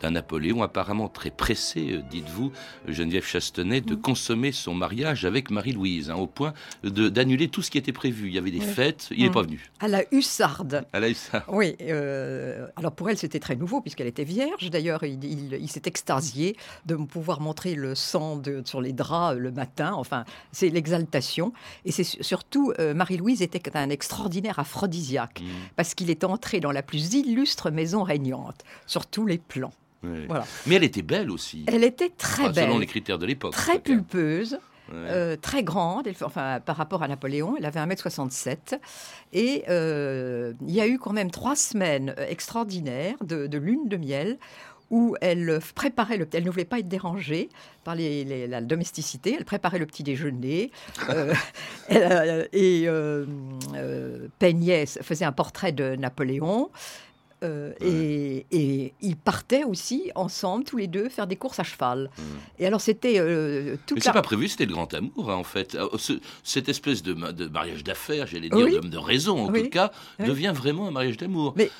d'un 0.00 0.10
Napoléon 0.10 0.60
apparemment 0.64 1.08
très 1.08 1.30
pressé, 1.30 1.92
euh, 1.92 2.02
dites-vous, 2.10 2.50
Geneviève 2.88 3.24
Chastenay, 3.24 3.80
de 3.80 3.94
mm. 3.94 4.00
consommer 4.00 4.50
son 4.50 4.74
mariage 4.74 5.24
avec 5.24 5.52
Marie-Louise, 5.52 6.10
hein, 6.10 6.16
au 6.16 6.26
point 6.26 6.52
d'annuler 6.82 7.46
tout 7.46 7.62
ce 7.62 7.70
qui 7.70 7.78
était 7.78 7.92
prévu. 7.92 8.26
Il 8.26 8.34
y 8.34 8.38
avait 8.38 8.50
des 8.50 8.58
fêtes, 8.58 9.06
il 9.12 9.22
n'est 9.22 9.28
mm. 9.28 9.32
pas 9.32 9.42
venu. 9.42 9.70
À 9.78 9.86
la 9.86 10.02
hussarde. 10.10 10.84
À 10.92 10.98
la 10.98 11.08
hussarde. 11.08 11.44
Oui. 11.46 11.76
Euh, 11.82 12.66
alors 12.74 12.90
pour 12.90 13.08
elle, 13.08 13.16
c'était 13.16 13.38
très 13.38 13.54
nouveau 13.54 13.80
puisqu'elle 13.80 14.08
était 14.08 14.24
vierge. 14.24 14.68
D'ailleurs, 14.68 15.04
il, 15.04 15.68
s'est 15.68 15.82
extasié 15.84 16.56
de 16.86 16.96
pouvoir 16.96 17.40
montrer 17.40 17.76
le 17.76 17.94
sang 17.94 18.36
de, 18.36 18.62
sur 18.64 18.80
les 18.80 18.92
draps 18.92 19.38
le 19.38 19.52
matin. 19.52 19.92
Enfin, 19.94 20.24
c'est 20.50 20.70
l'exaltation. 20.70 21.52
Et 21.84 21.92
c'est 21.92 22.02
surtout, 22.02 22.72
euh, 22.80 22.94
Marie-Louise 22.94 23.42
était 23.42 23.76
un 23.76 23.90
extraordinaire 23.90 24.58
aphrodisiaque 24.58 25.03
Mm. 25.12 25.44
parce 25.76 25.94
qu'il 25.94 26.10
est 26.10 26.24
entré 26.24 26.60
dans 26.60 26.72
la 26.72 26.82
plus 26.82 27.14
illustre 27.14 27.70
maison 27.70 28.02
régnante, 28.02 28.64
sur 28.86 29.06
tous 29.06 29.26
les 29.26 29.38
plans. 29.38 29.72
Voilà. 30.28 30.44
Mais 30.66 30.74
elle 30.74 30.84
était 30.84 31.02
belle 31.02 31.30
aussi. 31.30 31.64
Elle 31.66 31.82
était 31.82 32.10
très 32.10 32.50
belle. 32.50 32.66
Selon 32.66 32.78
les 32.78 32.86
critères 32.86 33.18
de 33.18 33.24
l'époque. 33.26 33.52
Très 33.52 33.78
pulpeuse. 33.78 34.58
Euh, 34.92 35.36
très 35.40 35.62
grande, 35.62 36.08
enfin, 36.22 36.60
par 36.60 36.76
rapport 36.76 37.02
à 37.02 37.08
Napoléon, 37.08 37.56
elle 37.58 37.64
avait 37.64 37.80
1m67. 37.80 38.78
Et 39.32 39.64
euh, 39.70 40.52
il 40.60 40.74
y 40.74 40.80
a 40.80 40.86
eu 40.86 40.98
quand 40.98 41.14
même 41.14 41.30
trois 41.30 41.56
semaines 41.56 42.14
extraordinaires 42.28 43.16
de, 43.24 43.46
de 43.46 43.58
lune 43.58 43.88
de 43.88 43.96
miel 43.96 44.38
où 44.94 45.16
elle 45.20 45.58
préparait 45.74 46.16
le 46.16 46.28
elle 46.32 46.44
ne 46.44 46.50
voulait 46.50 46.64
pas 46.64 46.78
être 46.78 46.86
dérangée 46.86 47.48
par 47.82 47.96
les, 47.96 48.46
la 48.46 48.60
domesticité, 48.60 49.34
elle 49.36 49.44
préparait 49.44 49.80
le 49.80 49.86
petit 49.86 50.04
déjeuner 50.04 50.70
euh, 51.10 51.34
euh, 51.90 52.46
et 52.52 52.84
euh, 52.86 53.26
peignait, 54.38 54.86
faisait 54.86 55.24
un 55.24 55.32
portrait 55.32 55.72
de 55.72 55.96
Napoléon. 55.96 56.70
et, 57.42 58.46
et, 58.52 58.94
ils 59.02 59.16
partaient 59.16 59.64
aussi 59.64 60.10
ensemble, 60.14 60.64
tous 60.64 60.78
les 60.78 60.86
deux, 60.86 61.10
faire 61.10 61.26
des 61.26 61.36
courses 61.36 61.58
à 61.58 61.64
cheval. 61.64 62.08
Mmh. 62.16 62.22
Et 62.60 62.66
alors 62.66 62.80
c'était 62.80 63.16
tout. 63.84 63.96
Mais 63.96 64.00
c'est 64.00 64.12
pas 64.12 64.22
prévu, 64.22 64.48
c'était 64.48 64.64
le 64.64 64.72
grand 64.72 64.94
amour 64.94 65.30
hein, 65.30 65.34
en 65.34 65.44
fait. 65.44 65.76
cette 66.44 66.68
espèce 66.68 67.02
de, 67.02 67.12
mariage 67.48 67.82
d'affaires, 67.82 68.28
j'allais 68.28 68.48
dire 68.48 68.80
de, 68.80 68.96
raison 68.96 69.48
en 69.48 69.52
tout 69.52 69.68
cas, 69.70 69.90
devient 70.20 70.52
vraiment 70.54 70.86
un 70.86 70.92
mariage 70.92 71.16
d'amour. 71.16 71.52
Mais 71.56 71.70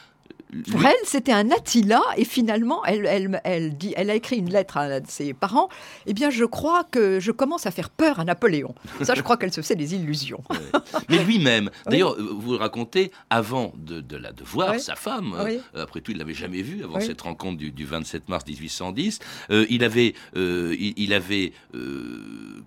pour 0.71 0.85
elle, 0.85 0.95
c'était 1.05 1.33
un 1.33 1.51
Attila, 1.51 2.01
et 2.17 2.25
finalement, 2.25 2.85
elle, 2.85 3.07
elle, 3.07 3.41
elle, 3.45 3.77
dit, 3.77 3.93
elle 3.97 4.11
a 4.11 4.15
écrit 4.15 4.37
une 4.37 4.51
lettre 4.51 4.77
à 4.77 5.03
ses 5.07 5.35
parents. 5.35 5.69
Eh 6.07 6.15
bien, 6.15 6.31
je 6.31 6.45
crois 6.45 6.85
que 6.85 7.21
je 7.21 7.33
commence 7.33 7.67
à 7.67 7.71
faire 7.71 7.91
peur 7.91 8.21
à 8.21 8.25
Napoléon. 8.25 8.75
Ça, 9.03 9.15
je 9.15 9.23
crois 9.23 9.37
qu'elle 9.37 9.53
se 9.53 9.61
fait 9.63 9.75
des 9.75 9.95
illusions. 9.95 10.43
Mais 11.09 11.23
lui-même, 11.25 11.71
d'ailleurs, 11.87 12.17
vous 12.19 12.57
racontez, 12.57 13.11
avant 13.31 13.73
de, 13.77 14.01
de, 14.01 14.17
la, 14.17 14.33
de 14.33 14.45
voir 14.45 14.79
sa 14.79 14.95
femme, 14.95 15.35
euh, 15.39 15.59
après 15.83 16.01
tout, 16.01 16.13
il 16.13 16.19
l'avait 16.19 16.35
jamais 16.35 16.63
vue 16.63 16.85
avant 16.85 17.01
cette 17.01 17.21
rencontre 17.21 17.59
du, 17.59 17.71
du, 17.71 17.85
27 17.85 18.29
mars 18.29 18.47
1810. 18.47 19.19
Euh, 19.51 19.67
il 19.71 19.85
avait, 19.85 20.15
euh, 20.37 20.77
il, 20.79 21.13
avait, 21.13 21.53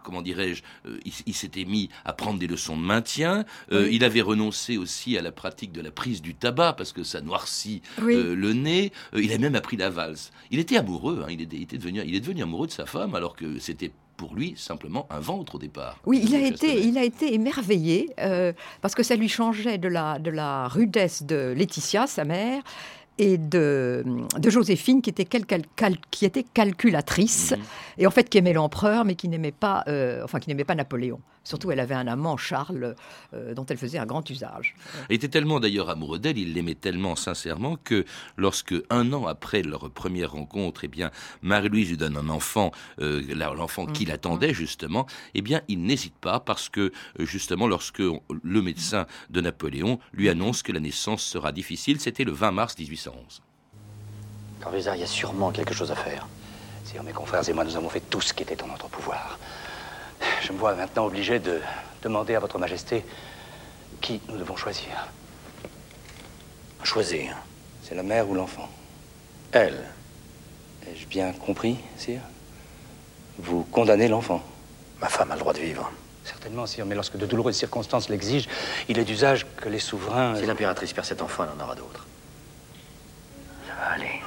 comment 0.03 0.21
dirais-je, 0.21 0.63
il, 1.05 1.13
il 1.25 1.33
s'était 1.33 1.65
mis 1.65 1.89
à 2.05 2.13
prendre 2.13 2.39
des 2.39 2.47
leçons 2.47 2.77
de 2.77 2.83
maintien. 2.83 3.45
Il 3.71 4.03
avait 4.03 4.21
renoncé 4.21 4.77
aussi 4.77 5.17
à 5.17 5.21
la 5.21 5.31
pratique 5.31 5.71
de 5.71 5.81
la 5.81 5.91
prise 5.91 6.21
du 6.21 6.35
tabac 6.35 6.73
parce 6.73 6.93
que 6.93 7.03
ça 7.03 7.21
noircit 7.21 7.76
euh, 7.99 8.35
le 8.35 8.53
nez. 8.53 8.91
Euh, 9.13 9.21
il 9.21 9.31
a 9.33 9.37
même 9.37 9.55
appris 9.55 9.77
la 9.77 9.89
valse. 9.89 10.31
Il 10.51 10.59
était 10.59 10.77
amoureux. 10.77 11.23
Hein. 11.23 11.31
il, 11.31 11.41
était, 11.41 11.77
devenu, 11.77 12.01
il 12.05 12.15
est 12.15 12.19
devenu 12.19 12.43
amoureux 12.43 12.67
de 12.67 12.71
sa 12.71 12.85
femme 12.85 13.15
alors 13.15 13.35
que 13.35 13.59
c'était 13.59 13.91
pour 14.17 14.33
lui 14.33 14.55
simplement 14.57 15.07
un 15.09 15.19
ventre 15.19 15.55
au 15.55 15.59
départ. 15.59 15.99
Oui, 16.05 16.21
il 16.23 16.35
a, 16.35 16.39
été, 16.39 16.81
il 16.81 16.97
a 16.97 17.03
été 17.03 17.33
émerveillé 17.33 18.09
euh, 18.19 18.51
parce 18.81 18.95
que 18.95 19.03
ça 19.03 19.15
lui 19.15 19.29
changeait 19.29 19.77
de 19.77 19.87
la, 19.87 20.19
de 20.19 20.31
la 20.31 20.67
rudesse 20.67 21.23
de 21.23 21.53
Laetitia, 21.55 22.07
sa 22.07 22.25
mère, 22.25 22.63
et 23.17 23.37
de, 23.37 24.03
de 24.37 24.49
Joséphine 24.49 25.01
qui 25.01 25.09
était, 25.09 25.27
qui 26.11 26.25
était 26.25 26.43
calculatrice 26.43 27.51
mhm. 27.51 27.63
et 27.99 28.07
en 28.07 28.11
fait 28.11 28.29
qui 28.29 28.37
aimait 28.37 28.53
l'empereur 28.53 29.05
mais 29.05 29.15
qui 29.15 29.27
n'aimait 29.27 29.51
pas, 29.51 29.83
enfin 30.23 30.39
qui 30.39 30.49
n'aimait 30.49 30.63
pas 30.63 30.75
Napoléon. 30.75 31.19
Surtout, 31.47 31.71
elle 31.71 31.79
avait 31.79 31.95
un 31.95 32.07
amant, 32.07 32.35
Charles, 32.35 32.93
euh, 33.33 33.53
dont 33.53 33.65
elle 33.67 33.77
faisait 33.77 33.97
un 33.97 34.05
grand 34.05 34.29
usage. 34.29 34.75
Il 35.09 35.15
était 35.15 35.29
tellement 35.29 35.61
d'ailleurs 35.61 35.89
amoureux 35.89 36.19
d'elle, 36.19 36.37
il 36.37 36.53
l'aimait 36.53 36.75
tellement 36.75 37.15
sincèrement 37.15 37.77
que 37.77 38.03
lorsque, 38.35 38.75
un 38.89 39.13
an 39.13 39.27
après 39.27 39.61
leur 39.61 39.89
première 39.89 40.33
rencontre, 40.33 40.83
eh 40.83 40.89
bien, 40.89 41.09
Marie-Louise 41.43 41.91
lui 41.91 41.95
donne 41.95 42.17
un 42.17 42.27
enfant, 42.27 42.71
euh, 42.99 43.23
l'enfant 43.33 43.85
mmh. 43.85 43.93
qu'il 43.93 44.11
attendait 44.11 44.53
justement, 44.53 45.07
eh 45.35 45.41
bien, 45.41 45.61
il 45.69 45.83
n'hésite 45.83 46.17
pas 46.17 46.41
parce 46.41 46.67
que 46.67 46.91
euh, 47.17 47.25
justement, 47.25 47.67
lorsque 47.67 47.99
le 47.99 48.61
médecin 48.61 49.05
de 49.29 49.39
Napoléon 49.39 49.99
lui 50.11 50.27
annonce 50.27 50.63
que 50.63 50.73
la 50.73 50.81
naissance 50.81 51.23
sera 51.23 51.53
difficile, 51.53 52.01
c'était 52.01 52.25
le 52.25 52.33
20 52.33 52.51
mars 52.51 52.75
1811. 53.07 53.41
Corvisa, 54.61 54.95
il 54.95 55.01
y 55.01 55.03
a 55.03 55.07
sûrement 55.07 55.51
quelque 55.51 55.73
chose 55.73 55.91
à 55.91 55.95
faire. 55.95 56.27
Si 56.83 56.97
mes 56.99 57.13
confrères 57.13 57.47
et 57.47 57.53
moi, 57.53 57.63
nous 57.63 57.75
avons 57.75 57.89
fait 57.89 57.99
tout 57.99 58.21
ce 58.21 58.33
qui 58.33 58.43
était 58.43 58.61
en 58.63 58.67
notre 58.67 58.87
pouvoir. 58.87 59.37
Je 60.41 60.51
me 60.51 60.57
vois 60.57 60.73
maintenant 60.73 61.05
obligé 61.05 61.39
de 61.39 61.59
demander 62.01 62.35
à 62.35 62.39
votre 62.39 62.57
majesté 62.57 63.05
qui 64.01 64.21
nous 64.29 64.37
devons 64.37 64.55
choisir. 64.55 65.07
Choisir 66.83 67.35
C'est 67.83 67.95
la 67.95 68.03
mère 68.03 68.29
ou 68.29 68.33
l'enfant? 68.33 68.69
Elle. 69.51 69.83
Ai-je 70.87 71.05
bien 71.07 71.33
compris, 71.33 71.77
sire? 71.97 72.21
Vous 73.37 73.63
condamnez 73.63 74.07
l'enfant? 74.07 74.41
Ma 75.01 75.09
femme 75.09 75.31
a 75.31 75.35
le 75.35 75.41
droit 75.41 75.53
de 75.53 75.59
vivre. 75.59 75.91
Certainement, 76.23 76.65
sire, 76.65 76.85
mais 76.85 76.95
lorsque 76.95 77.17
de 77.17 77.25
douloureuses 77.25 77.57
circonstances 77.57 78.09
l'exigent, 78.09 78.49
il 78.87 78.97
est 78.97 79.05
d'usage 79.05 79.45
que 79.57 79.69
les 79.69 79.79
souverains... 79.79 80.35
Si 80.35 80.45
l'impératrice 80.45 80.93
perd 80.93 81.05
cet 81.05 81.21
enfant, 81.21 81.43
elle 81.43 81.59
en 81.59 81.63
aura 81.63 81.75
d'autres. 81.75 82.06
Aller. 83.79 84.21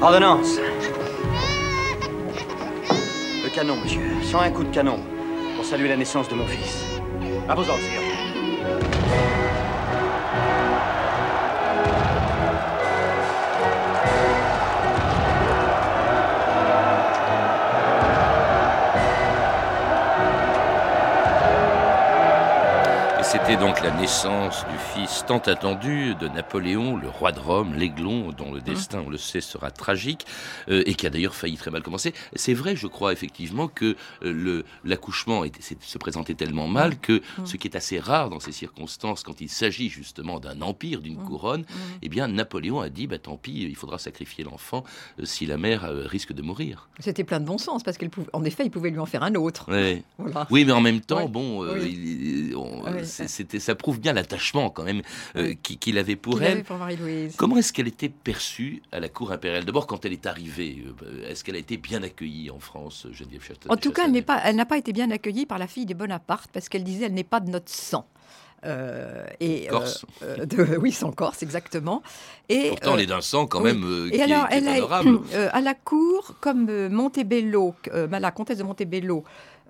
Ordonnance. 0.00 0.58
Le 3.44 3.54
canon, 3.54 3.76
monsieur. 3.76 4.00
Sans 4.24 4.40
un 4.40 4.50
coup 4.50 4.64
de 4.64 4.74
canon. 4.74 4.98
Pour 5.56 5.64
saluer 5.64 5.88
la 5.88 5.96
naissance 5.96 6.28
de 6.28 6.34
mon 6.34 6.46
fils. 6.46 6.84
À 7.48 7.54
vos 7.54 7.62
ordres, 7.62 7.78
C'était 23.52 23.66
donc 23.66 23.82
la 23.82 23.90
naissance 23.90 24.64
du 24.64 24.78
fils 24.78 25.24
tant 25.26 25.40
attendu 25.40 26.14
de 26.14 26.26
Napoléon, 26.26 26.96
le 26.96 27.10
roi 27.10 27.32
de 27.32 27.38
Rome, 27.38 27.74
l'aiglon, 27.74 28.32
dont 28.32 28.50
le 28.50 28.60
mmh. 28.60 28.64
destin, 28.64 29.04
on 29.06 29.10
le 29.10 29.18
sait, 29.18 29.42
sera 29.42 29.70
tragique, 29.70 30.24
euh, 30.70 30.82
et 30.86 30.94
qui 30.94 31.06
a 31.06 31.10
d'ailleurs 31.10 31.34
failli 31.34 31.58
très 31.58 31.70
mal 31.70 31.82
commencer. 31.82 32.14
C'est 32.34 32.54
vrai, 32.54 32.76
je 32.76 32.86
crois 32.86 33.12
effectivement 33.12 33.68
que 33.68 33.94
euh, 34.22 34.62
l'accouchement 34.84 35.44
se 35.82 35.98
présentait 35.98 36.32
tellement 36.32 36.66
mal 36.66 36.92
mmh. 36.92 36.96
que 37.02 37.12
mmh. 37.12 37.44
ce 37.44 37.56
qui 37.58 37.68
est 37.68 37.76
assez 37.76 37.98
rare 37.98 38.30
dans 38.30 38.40
ces 38.40 38.52
circonstances, 38.52 39.22
quand 39.22 39.42
il 39.42 39.50
s'agit 39.50 39.90
justement 39.90 40.40
d'un 40.40 40.62
empire, 40.62 41.02
d'une 41.02 41.18
couronne, 41.18 41.66
eh 42.00 42.08
bien 42.08 42.28
Napoléon 42.28 42.80
a 42.80 42.88
dit, 42.88 43.06
bah, 43.06 43.18
tant 43.18 43.36
pis, 43.36 43.66
il 43.68 43.76
faudra 43.76 43.98
sacrifier 43.98 44.44
l'enfant 44.44 44.82
euh, 45.20 45.26
si 45.26 45.44
la 45.44 45.58
mère 45.58 45.82
risque 46.06 46.32
de 46.32 46.40
mourir. 46.40 46.88
C'était 47.00 47.24
plein 47.24 47.38
de 47.38 47.44
bon 47.44 47.58
sens, 47.58 47.82
parce 47.82 47.98
qu'en 47.98 48.44
effet, 48.44 48.64
il 48.64 48.70
pouvait 48.70 48.88
lui 48.88 48.98
en 48.98 49.04
faire 49.04 49.22
un 49.22 49.34
autre. 49.34 49.66
Oui, 50.50 50.64
mais 50.64 50.72
en 50.72 50.80
même 50.80 51.02
temps, 51.02 51.28
bon, 51.28 51.66
c'était, 53.42 53.60
ça 53.60 53.74
prouve 53.74 54.00
bien 54.00 54.12
l'attachement 54.12 54.70
quand 54.70 54.84
même 54.84 55.02
euh, 55.36 55.54
qu'il 55.54 55.98
avait 55.98 56.16
pour 56.16 56.42
elle. 56.42 56.64
Comment 57.36 57.56
est-ce 57.56 57.72
qu'elle 57.72 57.88
était 57.88 58.08
perçue 58.08 58.82
à 58.92 59.00
la 59.00 59.08
cour 59.08 59.32
impériale? 59.32 59.64
D'abord, 59.64 59.86
quand 59.86 60.04
elle 60.04 60.12
est 60.12 60.26
arrivée, 60.26 60.84
euh, 61.02 61.28
est-ce 61.28 61.42
qu'elle 61.42 61.56
a 61.56 61.58
été 61.58 61.76
bien 61.76 62.02
accueillie 62.02 62.50
en 62.50 62.60
France, 62.60 63.06
Geneviève 63.12 63.42
En 63.68 63.76
tout 63.76 63.92
cas, 63.92 64.06
elle, 64.06 64.22
pas, 64.22 64.40
elle 64.44 64.56
n'a 64.56 64.66
pas 64.66 64.78
été 64.78 64.92
bien 64.92 65.10
accueillie 65.10 65.46
par 65.46 65.58
la 65.58 65.66
fille 65.66 65.86
des 65.86 65.94
Bonaparte 65.94 66.50
parce 66.52 66.68
qu'elle 66.68 66.84
disait 66.84 67.06
elle 67.06 67.14
n'est 67.14 67.24
pas 67.24 67.40
de 67.40 67.50
notre 67.50 67.70
sang. 67.70 68.06
Euh, 68.64 69.24
et 69.40 69.66
Corse. 69.66 70.06
de, 70.22 70.76
oui, 70.80 70.92
sans 70.92 71.10
Corse, 71.10 71.42
exactement. 71.42 72.00
Et, 72.48 72.68
Pourtant, 72.68 72.94
elle 72.94 73.00
est 73.00 73.06
d'un 73.06 73.20
sang 73.20 73.46
quand 73.46 73.60
même 73.60 74.08
qui, 74.12 74.22
alors, 74.22 74.46
est, 74.52 74.58
elle 74.58 74.68
honorable. 74.68 75.20
à 75.52 75.60
la 75.60 75.74
cour, 75.74 76.36
comme 76.40 76.88
Montebello, 76.88 77.74
la 77.92 78.30
comtesse 78.30 78.58
de 78.58 78.62
Montebello, 78.62 79.24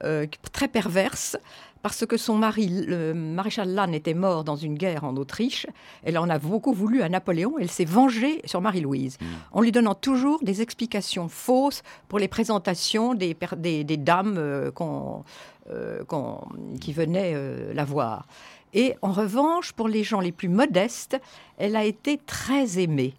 euh, 0.05 0.27
très 0.51 0.67
perverse 0.67 1.37
parce 1.83 2.07
que 2.07 2.17
son 2.17 2.37
mari, 2.37 2.69
le 2.69 3.13
maréchal 3.13 3.75
Lannes, 3.75 3.95
était 3.95 4.15
mort 4.15 4.45
dans 4.45 4.57
une 4.57 4.75
guerre 4.75 5.05
en 5.05 5.17
Autriche. 5.17 5.67
Elle 6.05 6.17
en 6.17 6.29
a 6.31 6.39
beaucoup 6.39 6.73
voulu 6.73 7.03
à 7.03 7.09
Napoléon. 7.09 7.55
Elle 7.61 7.71
s'est 7.71 7.85
vengée 7.85 8.41
sur 8.45 8.61
Marie-Louise 8.61 9.19
Mm. 9.21 9.25
en 9.53 9.61
lui 9.61 9.73
donnant 9.73 9.95
toujours 9.95 10.39
des 10.43 10.63
explications 10.63 11.29
fausses 11.29 11.83
pour 12.09 12.19
les 12.19 12.29
présentations 12.29 13.15
des, 13.15 13.35
per- 13.35 13.57
des- 13.57 13.85
des 13.85 13.97
dames 13.97 14.37
euh, 14.39 14.71
euh, 15.71 16.03
qui 16.81 16.93
venaient 16.93 17.33
euh, 17.35 17.73
la 17.75 17.85
voir. 17.85 18.27
Et 18.75 18.95
en 19.03 19.13
revanche, 19.13 19.73
pour 19.73 19.89
les 19.89 20.03
gens 20.03 20.21
les 20.21 20.33
plus 20.33 20.49
modestes, 20.49 21.21
elle 21.59 21.77
a 21.77 21.85
été 21.85 22.17
très 22.19 22.79
aimée. 22.79 23.15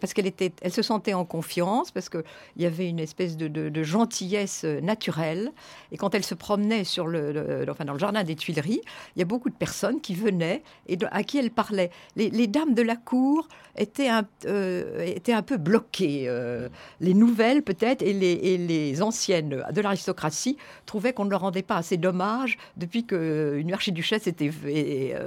Parce 0.00 0.14
qu'elle 0.14 0.26
était, 0.26 0.52
elle 0.62 0.72
se 0.72 0.82
sentait 0.82 1.14
en 1.14 1.24
confiance, 1.24 1.90
parce 1.90 2.08
qu'il 2.08 2.22
y 2.56 2.66
avait 2.66 2.88
une 2.88 2.98
espèce 2.98 3.36
de, 3.36 3.82
gentillesse 3.82 4.62
euh, 4.64 4.80
naturelle. 4.80 5.52
Et 5.90 5.96
quand 5.96 6.14
elle 6.14 6.24
se 6.24 6.34
promenait 6.34 6.84
sur 6.84 7.06
le, 7.06 7.66
enfin, 7.70 7.84
dans 7.84 7.92
le 7.92 7.98
jardin 7.98 8.24
des 8.24 8.36
Tuileries, 8.36 8.80
il 9.14 9.18
y 9.18 9.22
a 9.22 9.24
beaucoup 9.24 9.50
de 9.50 9.54
personnes 9.54 10.00
qui 10.00 10.14
venaient 10.14 10.62
et 10.88 10.98
à 11.10 11.22
qui 11.22 11.38
elle 11.38 11.50
parlait. 11.50 11.90
Les, 12.16 12.46
dames 12.46 12.74
de 12.74 12.82
la 12.82 12.96
cour 12.96 13.48
étaient 13.76 14.08
un, 14.08 14.26
euh, 14.46 15.04
étaient 15.04 15.32
un 15.32 15.42
peu 15.42 15.56
bloquées. 15.56 16.24
euh, 16.28 16.68
les 17.00 17.14
nouvelles, 17.14 17.62
peut-être, 17.62 18.02
et 18.02 18.12
les, 18.12 18.58
les 18.58 19.02
anciennes 19.02 19.64
de 19.72 19.80
l'aristocratie 19.80 20.56
trouvaient 20.86 21.12
qu'on 21.12 21.24
ne 21.24 21.30
leur 21.30 21.40
rendait 21.40 21.62
pas 21.62 21.76
assez 21.76 21.96
d'hommage 21.96 22.58
depuis 22.76 23.04
qu'une 23.04 23.72
archiduchesse 23.72 24.26
était, 24.26 24.50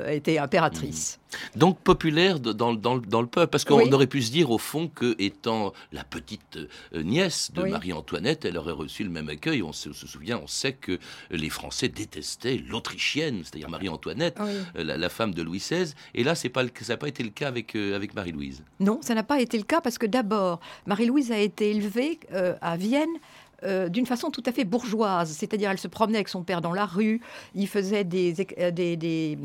était 0.08 0.38
impératrice. 0.38 1.20
Donc 1.56 1.80
populaire 1.80 2.40
dans, 2.40 2.72
le- 2.72 2.78
dans 2.78 2.96
le- 2.96 3.02
dans 3.02 3.22
le 3.22 3.28
peuple, 3.28 3.50
parce 3.52 3.64
qu'on 3.66 3.78
Oui. 3.84 3.94
aurait 3.94 4.08
pu 4.08 4.22
se 4.22 4.32
dire 4.32 4.52
au 4.52 4.58
fond 4.58 4.88
que 4.88 5.16
étant 5.20 5.74
la 5.92 6.04
petite 6.04 6.58
euh, 6.94 7.02
nièce 7.04 7.52
de 7.54 7.62
Oui. 7.64 7.70
Marie-Antoinette, 7.72 8.46
elle 8.46 8.58
aurait 8.58 8.72
reçu 8.74 9.04
le 9.04 9.10
même 9.10 9.30
accueil. 9.30 9.64
On 9.64 9.74
se, 9.74 9.94
se 9.94 10.08
souvient, 10.08 10.40
on 10.44 10.48
sait 10.48 10.74
que 10.74 11.00
les 11.32 11.50
Français 11.50 11.88
détestaient 11.90 12.62
l'Autrichienne, 12.68 13.42
c'est-à-dire 13.44 13.70
Marie-Antoinette, 13.70 14.38
Oui. 14.40 14.52
euh, 14.78 14.84
la, 14.84 14.98
la 14.98 15.10
femme 15.10 15.34
de 15.34 15.42
Louis 15.42 15.60
XVI. 15.60 15.94
Et 16.14 16.24
là, 16.24 16.36
c'est 16.36 16.50
pas 16.50 16.64
le- 16.64 16.70
ça 16.82 16.94
n'a 16.94 16.98
pas 16.98 17.08
été 17.08 17.24
le 17.24 17.30
cas 17.30 17.48
avec, 17.48 17.76
euh, 17.76 17.96
avec 17.96 18.14
Marie-Louise. 18.14 18.64
Non, 18.80 19.00
ça 19.02 19.16
n'a 19.16 19.24
pas 19.24 19.40
été 19.42 19.58
le 19.58 19.64
cas 19.64 19.82
parce 19.82 19.98
que 19.98 20.06
d'abord, 20.06 20.60
Marie-Louise 20.86 21.32
a 21.32 21.40
été 21.40 21.72
élevée 21.72 22.20
euh, 22.34 22.56
à 22.62 22.78
Vienne. 22.78 23.10
Euh, 23.66 23.90
d'une 23.90 24.06
façon 24.06 24.30
tout 24.30 24.44
à 24.46 24.52
fait 24.52 24.64
bourgeoise, 24.64 25.32
c'est-à-dire 25.32 25.72
elle 25.72 25.78
se 25.78 25.88
promenait 25.88 26.18
avec 26.18 26.30
son 26.30 26.44
père 26.44 26.62
dans 26.62 26.74
la 26.74 26.86
rue, 26.86 27.22
il 27.54 27.68
faisait 27.68 28.04
des, 28.04 28.36
euh, 28.60 29.36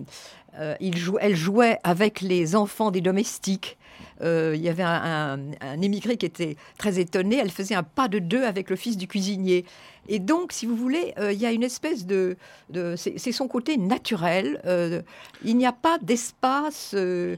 euh, 0.58 0.74
il 0.80 0.94
elle 1.20 1.36
jouait 1.36 1.78
avec 1.84 2.20
les 2.20 2.56
enfants 2.56 2.90
des 2.90 3.00
domestiques. 3.00 3.76
Il 4.22 4.60
y 4.60 4.68
avait 4.68 4.82
un 4.82 5.38
émigré 5.80 6.18
qui 6.18 6.26
était 6.26 6.56
très 6.76 6.98
étonné. 6.98 7.38
Elle 7.38 7.50
faisait 7.50 7.74
un 7.74 7.82
pas 7.82 8.06
de 8.06 8.18
deux 8.18 8.44
avec 8.44 8.68
le 8.68 8.76
fils 8.76 8.98
du 8.98 9.06
cuisinier. 9.06 9.64
Et 10.12 10.18
donc, 10.18 10.52
si 10.52 10.66
vous 10.66 10.74
voulez, 10.76 11.14
euh, 11.18 11.32
il 11.32 11.38
y 11.38 11.46
a 11.46 11.52
une 11.52 11.62
espèce 11.62 12.04
de, 12.04 12.36
de- 12.68 12.94
c'est 12.96 13.32
son 13.32 13.46
côté 13.48 13.76
naturel. 13.78 14.60
euh, 14.66 15.02
il 15.44 15.56
n'y 15.56 15.64
a 15.66 15.72
pas 15.72 15.98
d'espace 15.98 16.92
euh, 16.94 17.36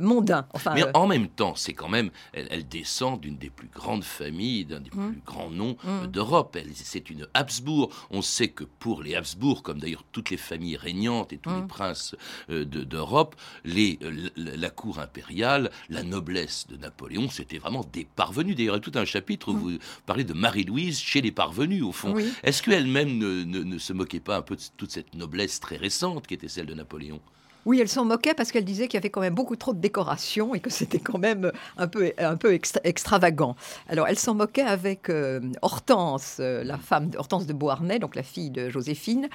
mondain. 0.00 0.46
Enfin, 0.54 0.72
Mais 0.74 0.84
en 0.94 1.06
même 1.06 1.28
temps, 1.28 1.54
c'est 1.54 1.74
quand 1.74 1.88
même, 1.88 2.10
elle, 2.32 2.48
elle 2.50 2.66
descend 2.66 3.20
d'une 3.20 3.36
des 3.36 3.50
plus 3.50 3.68
grandes 3.68 4.04
familles, 4.04 4.64
d'un 4.64 4.80
des 4.80 4.90
Mm. 4.92 5.12
plus 5.12 5.22
grands 5.24 5.50
noms 5.50 5.76
Mm. 5.84 6.06
d'Europe. 6.06 6.56
C'est 6.74 7.10
une 7.10 7.26
Habsbourg. 7.34 7.90
On 8.10 8.22
sait 8.22 8.48
que 8.48 8.64
pour 8.64 9.02
les 9.02 9.14
Habsbourg, 9.14 9.62
comme 9.62 9.78
d'ailleurs 9.78 10.04
toutes 10.12 10.30
les 10.30 10.36
familles 10.36 10.76
régnantes 10.76 11.32
et 11.32 11.38
tous 11.38 11.50
les 11.50 11.62
Mm. 11.62 11.68
princes 11.68 12.16
de- 12.48 12.64
d'Europe, 12.64 13.36
les, 13.64 13.98
la 14.36 14.70
cour 14.70 14.98
impériale, 14.98 15.70
la 15.88 16.02
noblesse 16.02 16.66
de 16.68 16.76
Napoléon, 16.76 17.28
c'était 17.30 17.58
vraiment 17.58 17.84
des 17.92 18.06
parvenus. 18.16 18.56
D'ailleurs, 18.56 18.74
il 18.76 18.78
y 18.78 18.80
a 18.80 18.90
tout 18.90 18.98
un 18.98 19.04
chapitre 19.04 19.50
où 19.52 19.56
vous 19.56 19.70
parlez 20.06 20.24
de 20.24 20.32
Marie-Louise 20.32 20.98
chez 21.10 21.20
les 21.20 21.32
parvenus, 21.32 21.82
au 21.82 21.90
fond. 21.90 22.12
Oui. 22.14 22.32
Est-ce 22.44 22.62
qu'elle-même 22.62 23.18
ne, 23.18 23.42
ne- 23.42 23.64
ne 23.64 23.78
se 23.78 23.92
moquait 23.92 24.20
pas 24.20 24.36
un 24.36 24.42
peu 24.42 24.54
de 24.54 24.62
toute 24.76 24.92
cette 24.92 25.12
noblesse 25.14 25.58
très 25.58 25.76
récente 25.76 26.26
qui 26.28 26.34
était 26.34 26.46
celle 26.46 26.66
de 26.66 26.74
Napoléon? 26.74 27.18
Oui, 27.66 27.80
elle 27.80 27.88
s'en 27.88 28.04
moquait 28.04 28.32
parce 28.32 28.52
qu'elle 28.52 28.64
disait 28.64 28.86
qu'il 28.86 28.94
y 28.94 29.02
avait 29.02 29.10
quand 29.10 29.20
même 29.20 29.34
beaucoup 29.34 29.56
trop 29.56 29.74
de 29.74 29.80
décorations 29.80 30.54
et 30.54 30.60
que 30.60 30.70
c'était 30.70 31.00
quand 31.00 31.18
même 31.18 31.50
un 31.76 31.88
peu, 31.88 32.12
un 32.16 32.36
peu 32.36 32.54
extra- 32.54 32.80
extravagant. 32.84 33.54
Alors, 33.88 34.06
elle 34.06 34.18
s'en 34.18 34.34
moquait 34.34 34.62
avec 34.62 35.10
euh, 35.10 35.40
Hortense, 35.62 36.36
euh, 36.38 36.62
la 36.64 36.78
femme 36.78 37.10
de, 37.10 37.18
Hortense 37.18 37.46
de 37.46 37.52
Beauharnais, 37.52 37.98
donc 37.98 38.14
la 38.14 38.22
fille 38.22 38.50
de 38.50 38.70
Joséphine. 38.70 39.28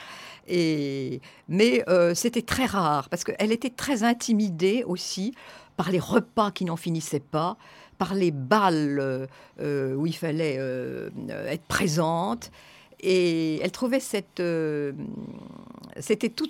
Et, 0.47 1.19
mais 1.49 1.83
euh, 1.89 2.15
c'était 2.15 2.41
très 2.41 2.65
rare 2.65 3.09
parce 3.09 3.25
qu'elle 3.25 3.51
était 3.51 3.69
très 3.69 4.03
intimidée 4.03 4.83
aussi 4.87 5.33
par 5.77 5.91
les 5.91 5.99
repas 5.99 6.51
qui 6.51 6.63
n'en 6.63 6.77
finissaient 6.77 7.19
pas, 7.19 7.57
par 7.97 8.13
les 8.13 8.31
balles 8.31 8.99
euh, 8.99 9.27
euh, 9.61 9.95
où 9.95 10.05
il 10.05 10.15
fallait 10.15 10.57
euh, 10.59 11.09
être 11.47 11.65
présente. 11.65 12.51
Et 12.99 13.59
elle 13.61 13.71
trouvait 13.71 13.99
cette. 13.99 14.41
c'était 15.99 16.29
tout, 16.29 16.47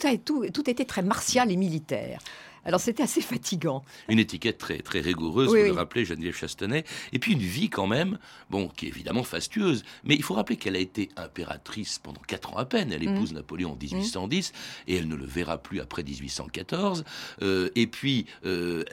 tout 0.54 0.70
était 0.70 0.86
très 0.86 1.02
martial 1.02 1.52
et 1.52 1.56
militaire. 1.58 2.20
Alors 2.65 2.79
c'était 2.79 3.03
assez 3.03 3.22
fatigant. 3.22 3.84
Une 4.10 4.19
étiquette 4.19 4.57
très, 4.57 4.79
très 4.79 5.00
rigoureuse, 5.01 5.50
Oui, 5.51 5.60
vous 5.60 5.63
oui. 5.65 5.69
le 5.69 5.75
rappelez, 5.75 6.03
Geneviève 6.05 6.36
Chastenay. 6.36 6.84
Et 7.13 7.19
puis 7.19 7.34
une 7.34 7.39
vie 7.39 7.69
quand 7.69 7.88
même, 7.88 8.17
bon, 8.50 8.67
qui 8.69 8.86
est 8.88 8.89
évidemment 8.89 9.24
fastueuse. 9.24 9.84
Mais 10.03 10.15
il 10.15 10.24
faut 10.24 10.34
rappeler 10.34 10.57
qu'elle 10.57 10.75
a 10.75 10.79
été 10.79 11.10
impératrice 11.15 12.00
pendant 12.00 12.22
quatre 12.27 12.53
ans 12.53 12.57
à 12.57 12.65
peine. 12.65 12.91
Elle 12.91 13.07
Mm. 13.07 13.15
épouse 13.15 13.34
Napoléon 13.34 13.74
en 13.74 13.75
1810 13.75 14.51
et 14.87 14.96
elle 14.96 15.07
ne 15.07 15.16
le 15.16 15.25
verra 15.25 15.57
plus 15.59 15.79
après 15.79 16.03
1814. 16.03 17.03
Euh, 17.42 17.70
et 17.75 17.87
puis, 17.87 18.25
euh, 18.46 18.83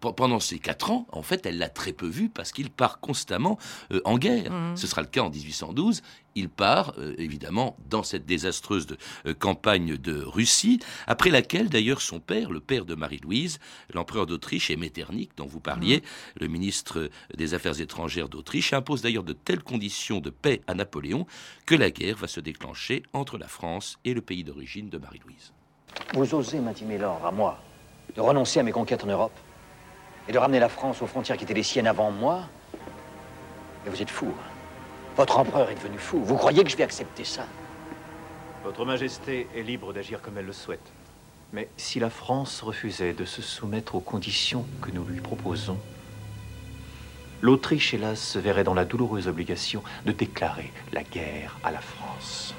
pe- 0.00 0.12
pendant 0.12 0.40
ces 0.40 0.58
quatre 0.58 0.90
ans, 0.90 1.06
en 1.12 1.22
fait, 1.22 1.46
elle 1.46 1.58
l'a 1.58 1.68
très 1.70 1.92
peu 1.92 2.06
vu 2.06 2.28
parce 2.28 2.52
qu'il 2.52 2.70
part 2.70 3.00
constamment 3.00 3.58
euh, 3.92 4.00
en 4.04 4.18
guerre. 4.18 4.52
Mm. 4.52 4.76
Ce 4.76 4.86
sera 4.86 5.00
le 5.02 5.08
cas 5.08 5.22
en 5.22 5.30
1812. 5.30 6.02
Il 6.36 6.48
part, 6.48 6.94
euh, 6.98 7.14
évidemment, 7.18 7.76
dans 7.88 8.02
cette 8.02 8.26
désastreuse 8.26 8.86
de- 8.86 8.96
euh, 9.26 9.34
campagne 9.34 9.96
de 9.96 10.20
Russie, 10.20 10.80
après 11.06 11.30
laquelle, 11.30 11.68
d'ailleurs, 11.68 12.00
son 12.00 12.18
père, 12.20 12.50
le 12.50 12.60
père 12.60 12.84
de 12.84 12.94
Marie-Louise, 12.94 13.60
l'empereur 13.92 14.26
d'Autriche 14.26 14.70
et 14.70 14.76
Metternich, 14.76 15.30
dont 15.36 15.46
vous 15.46 15.60
parliez, 15.60 16.02
le 16.40 16.48
ministre 16.48 17.08
des 17.36 17.54
Affaires 17.54 17.80
étrangères 17.80 18.28
d'Autriche, 18.28 18.72
impose 18.72 19.02
d'ailleurs 19.02 19.22
de 19.22 19.32
telles 19.32 19.62
conditions 19.62 20.20
de 20.20 20.30
paix 20.30 20.60
à 20.66 20.74
Napoléon 20.74 21.26
que 21.66 21.74
la 21.74 21.90
guerre 21.90 22.16
va 22.16 22.26
se 22.26 22.40
déclencher 22.40 23.02
entre 23.12 23.38
la 23.38 23.48
France 23.48 23.98
et 24.04 24.14
le 24.14 24.20
pays 24.20 24.42
d'origine 24.44 24.88
de 24.90 24.98
Marie-Louise. 24.98 25.52
Vous 26.14 26.34
osez 26.34 26.58
m'intimer 26.58 26.98
l'ordre 26.98 27.26
à 27.26 27.30
moi 27.32 27.60
de 28.16 28.20
renoncer 28.20 28.58
à 28.60 28.62
mes 28.64 28.72
conquêtes 28.72 29.04
en 29.04 29.08
Europe 29.08 29.36
et 30.28 30.32
de 30.32 30.38
ramener 30.38 30.58
la 30.58 30.68
France 30.68 31.00
aux 31.02 31.06
frontières 31.06 31.36
qui 31.36 31.44
étaient 31.44 31.54
les 31.54 31.62
siennes 31.62 31.86
avant 31.86 32.10
moi? 32.10 32.48
Mais 33.84 33.90
vous 33.90 34.02
êtes 34.02 34.10
fou. 34.10 34.26
hein. 34.26 34.50
Votre 35.16 35.38
empereur 35.38 35.70
est 35.70 35.76
devenu 35.76 35.98
fou. 35.98 36.20
Vous 36.24 36.36
croyez 36.36 36.64
que 36.64 36.70
je 36.70 36.76
vais 36.76 36.82
accepter 36.82 37.24
ça? 37.24 37.46
Votre 38.64 38.84
Majesté 38.84 39.46
est 39.54 39.62
libre 39.62 39.92
d'agir 39.92 40.20
comme 40.20 40.38
elle 40.38 40.46
le 40.46 40.52
souhaite. 40.52 40.92
Mais 41.52 41.68
si 41.76 42.00
la 42.00 42.10
France 42.10 42.62
refusait 42.62 43.12
de 43.12 43.24
se 43.24 43.42
soumettre 43.42 43.94
aux 43.94 44.00
conditions 44.00 44.66
que 44.82 44.90
nous 44.90 45.04
lui 45.04 45.20
proposons, 45.20 45.78
l'Autriche, 47.42 47.94
hélas, 47.94 48.20
se 48.20 48.38
verrait 48.40 48.64
dans 48.64 48.74
la 48.74 48.84
douloureuse 48.84 49.28
obligation 49.28 49.84
de 50.04 50.10
déclarer 50.10 50.72
la 50.92 51.04
guerre 51.04 51.58
à 51.62 51.70
la 51.70 51.80
France. 51.80 52.54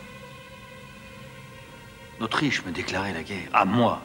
L'Autriche 2.22 2.64
me 2.66 2.72
déclarait 2.72 3.14
la 3.14 3.24
guerre. 3.24 3.50
À 3.52 3.66
moi 3.66 4.02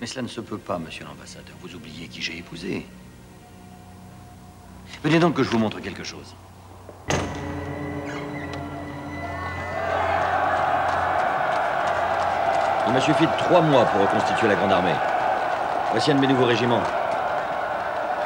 Mais 0.00 0.06
cela 0.06 0.22
ne 0.22 0.28
se 0.28 0.40
peut 0.40 0.58
pas, 0.58 0.78
monsieur 0.78 1.04
l'ambassadeur. 1.04 1.54
Vous 1.60 1.76
oubliez 1.76 2.08
qui 2.08 2.20
j'ai 2.20 2.38
épousé. 2.38 2.84
Venez 5.02 5.18
donc 5.18 5.34
que 5.34 5.42
je 5.42 5.50
vous 5.50 5.58
montre 5.58 5.80
quelque 5.80 6.04
chose. 6.04 6.36
Il 12.86 12.92
m'a 12.92 13.00
suffi 13.00 13.26
de 13.26 13.32
trois 13.38 13.62
mois 13.62 13.84
pour 13.86 14.00
reconstituer 14.00 14.46
la 14.46 14.54
Grande 14.54 14.70
Armée. 14.70 14.94
Voici 15.90 16.12
un 16.12 16.14
de 16.14 16.20
mes 16.20 16.28
nouveaux 16.28 16.44
régiments. 16.44 16.82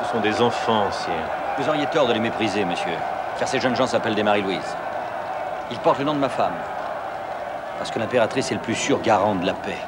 Ce 0.02 0.12
sont 0.12 0.20
des 0.20 0.42
enfants 0.42 0.88
anciens. 0.88 1.14
Vous 1.56 1.66
auriez 1.66 1.86
tort 1.86 2.08
de 2.08 2.12
les 2.12 2.20
mépriser, 2.20 2.66
monsieur, 2.66 2.92
car 3.38 3.48
ces 3.48 3.58
jeunes 3.58 3.76
gens 3.76 3.86
s'appellent 3.86 4.14
des 4.14 4.22
Marie-Louise. 4.22 4.76
Ils 5.70 5.78
portent 5.78 6.00
le 6.00 6.04
nom 6.04 6.14
de 6.14 6.18
ma 6.18 6.28
femme, 6.28 6.52
parce 7.78 7.90
que 7.90 7.98
l'impératrice 7.98 8.50
est 8.50 8.56
le 8.56 8.60
plus 8.60 8.74
sûr 8.74 9.00
garant 9.00 9.34
de 9.34 9.46
la 9.46 9.54
paix. 9.54 9.78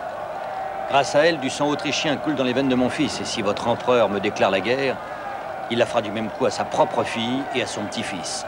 Grâce 0.88 1.14
à 1.14 1.27
elle, 1.27 1.38
du 1.38 1.51
sang 1.51 1.68
autrichien 1.68 2.16
coule 2.16 2.35
dans 2.35 2.44
les 2.44 2.55
veines 2.55 2.70
de 2.70 2.74
mon 2.74 2.88
fils, 2.88 3.20
et 3.20 3.27
si 3.27 3.42
votre 3.42 3.68
empereur 3.68 4.09
me 4.09 4.20
déclare 4.20 4.51
la 4.51 4.61
guerre, 4.61 4.96
il 5.70 5.78
la 5.78 5.87
fera 5.87 6.02
du 6.02 6.11
même 6.11 6.31
coup 6.31 6.46
à 6.46 6.50
sa 6.50 6.64
propre 6.64 7.04
fille 7.04 7.42
et 7.54 7.62
à 7.62 7.66
son 7.66 7.85
petit-fils. 7.85 8.44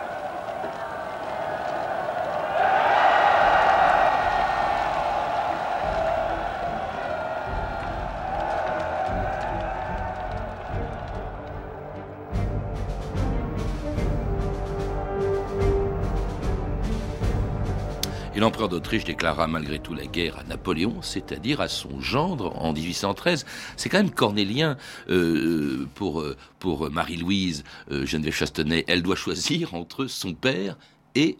d'Autriche 18.70 19.04
déclara 19.04 19.46
malgré 19.46 19.78
tout 19.78 19.92
la 19.92 20.06
guerre 20.06 20.38
à 20.38 20.44
Napoléon, 20.44 21.02
c'est-à-dire 21.02 21.61
à 21.61 21.68
son 21.68 22.00
gendre 22.00 22.56
en 22.56 22.72
1813. 22.72 23.44
C'est 23.76 23.90
quand 23.90 23.98
même 23.98 24.11
cornélien 24.11 24.78
euh, 25.11 25.87
pour, 25.94 26.20
euh, 26.20 26.37
pour 26.59 26.90
Marie-Louise 26.90 27.64
euh, 27.90 28.06
Geneviève 28.06 28.35
Chastenay. 28.35 28.85
Elle 28.88 29.02
doit 29.02 29.16
choisir 29.16 29.74
entre 29.74 30.06
son 30.06 30.33
père 30.33 30.78
et 31.14 31.37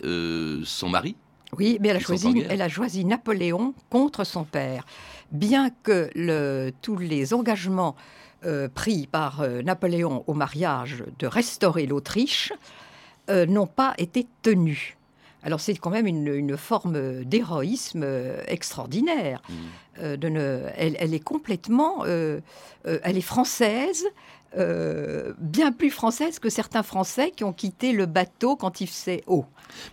son 0.65 0.89
mari? 0.89 1.15
Oui, 1.57 1.79
mais 1.81 1.89
elle 1.89 1.97
a, 1.97 2.01
choisi, 2.01 2.45
elle 2.49 2.61
a 2.61 2.69
choisi 2.69 3.05
Napoléon 3.05 3.73
contre 3.89 4.25
son 4.25 4.43
père. 4.43 4.85
Bien 5.31 5.71
que 5.71 6.11
le, 6.17 6.73
tous 6.83 6.99
les 6.99 7.33
engagements 7.33 7.95
pris 8.75 9.07
par 9.07 9.47
Napoléon 9.65 10.25
au 10.27 10.35
mariage 10.35 11.05
de 11.21 11.27
restaurer 11.29 11.87
l'Autriche 11.87 12.53
n'ont 13.29 13.69
pas 13.69 13.95
été 13.97 14.27
tenus. 14.43 14.97
Alors 15.43 15.61
c'est 15.61 15.75
quand 15.75 15.91
même 15.91 16.07
une, 16.07 16.57
forme 16.57 17.25
d'héroïsme 17.25 18.03
euh, 18.05 18.43
extraordinaire. 18.47 19.41
Mmh. 19.49 19.55
Euh, 20.01 20.17
de 20.17 20.29
ne, 20.29 20.63
elle, 20.77 21.15
est 21.15 21.23
complètement, 21.23 22.05
euh, 22.05 22.41
elle 22.85 23.17
est 23.17 23.23
française, 23.23 24.05
bien 24.57 25.71
plus 25.71 25.91
française 25.91 26.41
que 26.41 26.49
certains 26.49 26.83
Français 26.83 27.31
qui 27.31 27.45
ont 27.45 27.53
quitté 27.53 27.93
le 27.93 28.07
bateau 28.07 28.57
quand 28.57 28.81
il 28.81 28.89
faisait 28.89 29.23
haut. 29.29 29.45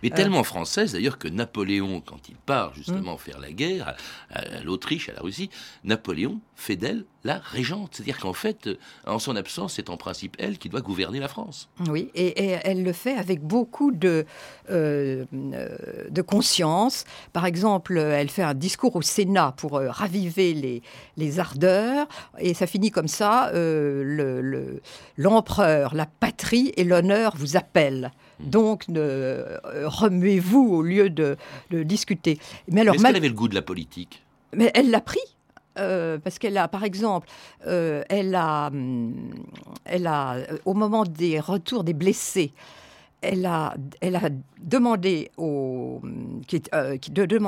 Mais 0.02 0.10
tellement 0.10 0.42
française 0.42 0.92
d'ailleurs 0.92 1.18
que 1.18 1.28
Napoléon, 1.28 2.00
quand 2.00 2.28
il 2.28 2.34
part 2.34 2.74
justement 2.74 3.14
mmh. 3.14 3.18
faire 3.18 3.38
la 3.38 3.52
guerre 3.52 3.96
à 4.30 4.62
l'Autriche, 4.64 5.08
à 5.10 5.12
la 5.12 5.20
Russie, 5.20 5.50
Napoléon 5.84 6.40
fait 6.56 6.76
d'elle 6.76 7.04
la 7.28 7.38
régente. 7.38 7.90
C'est-à-dire 7.92 8.18
qu'en 8.18 8.32
fait, 8.32 8.66
euh, 8.66 8.74
en 9.06 9.18
son 9.18 9.36
absence, 9.36 9.74
c'est 9.74 9.90
en 9.90 9.96
principe 9.96 10.34
elle 10.38 10.58
qui 10.58 10.68
doit 10.68 10.80
gouverner 10.80 11.20
la 11.20 11.28
France. 11.28 11.68
Oui, 11.88 12.10
et, 12.14 12.56
elle 12.64 12.82
le 12.82 12.92
fait 12.92 13.14
avec 13.14 13.40
beaucoup 13.40 13.92
de, 13.92 14.24
euh, 14.70 15.24
de 15.30 16.22
conscience. 16.22 17.04
Par 17.32 17.44
exemple, 17.46 17.98
elle 17.98 18.30
fait 18.30 18.42
un 18.42 18.54
discours 18.54 18.96
au 18.96 19.02
Sénat 19.02 19.54
pour 19.56 19.76
euh, 19.76 19.90
raviver 19.90 20.54
les, 20.54 20.82
les, 21.16 21.38
ardeurs, 21.38 22.08
et 22.38 22.54
ça 22.54 22.66
finit 22.66 22.90
comme 22.90 23.08
ça, 23.08 23.52
l'empereur, 25.16 25.94
la 25.94 26.06
patrie 26.06 26.72
et 26.76 26.84
l'honneur 26.84 27.34
vous 27.36 27.56
appellent. 27.56 28.10
Hmm. 28.40 28.50
Donc, 28.50 28.84
remuez-vous 28.88 30.66
au 30.72 30.82
lieu 30.82 31.10
de, 31.10 31.36
discuter. 31.70 32.38
Mais 32.68 32.80
alors, 32.80 32.94
Est-ce 32.94 33.04
qu'elle 33.04 33.16
avait 33.16 33.28
le 33.28 33.34
goût 33.34 33.48
de 33.48 33.54
la 33.54 33.62
politique? 33.62 34.22
Mais 34.54 34.70
elle 34.74 34.90
l'a 34.90 35.02
pris. 35.02 35.20
Euh, 35.78 36.18
parce 36.18 36.38
qu'elle 36.38 36.56
a, 36.58 36.68
par 36.68 36.84
exemple, 36.84 37.28
euh, 37.66 38.02
elle 38.08 38.34
a, 38.34 38.66
hum, 38.66 39.30
elle 39.84 40.06
a, 40.06 40.36
au 40.64 40.74
moment 40.74 41.04
des 41.04 41.40
retours 41.40 41.84
des 41.84 41.94
blessés, 41.94 42.52
elle 43.20 43.46
a, 43.46 43.74
elle 44.00 44.16
a 44.16 44.28
demandé 44.60 45.30
au, 45.36 46.00
qui, 46.46 46.62
euh, 46.74 46.96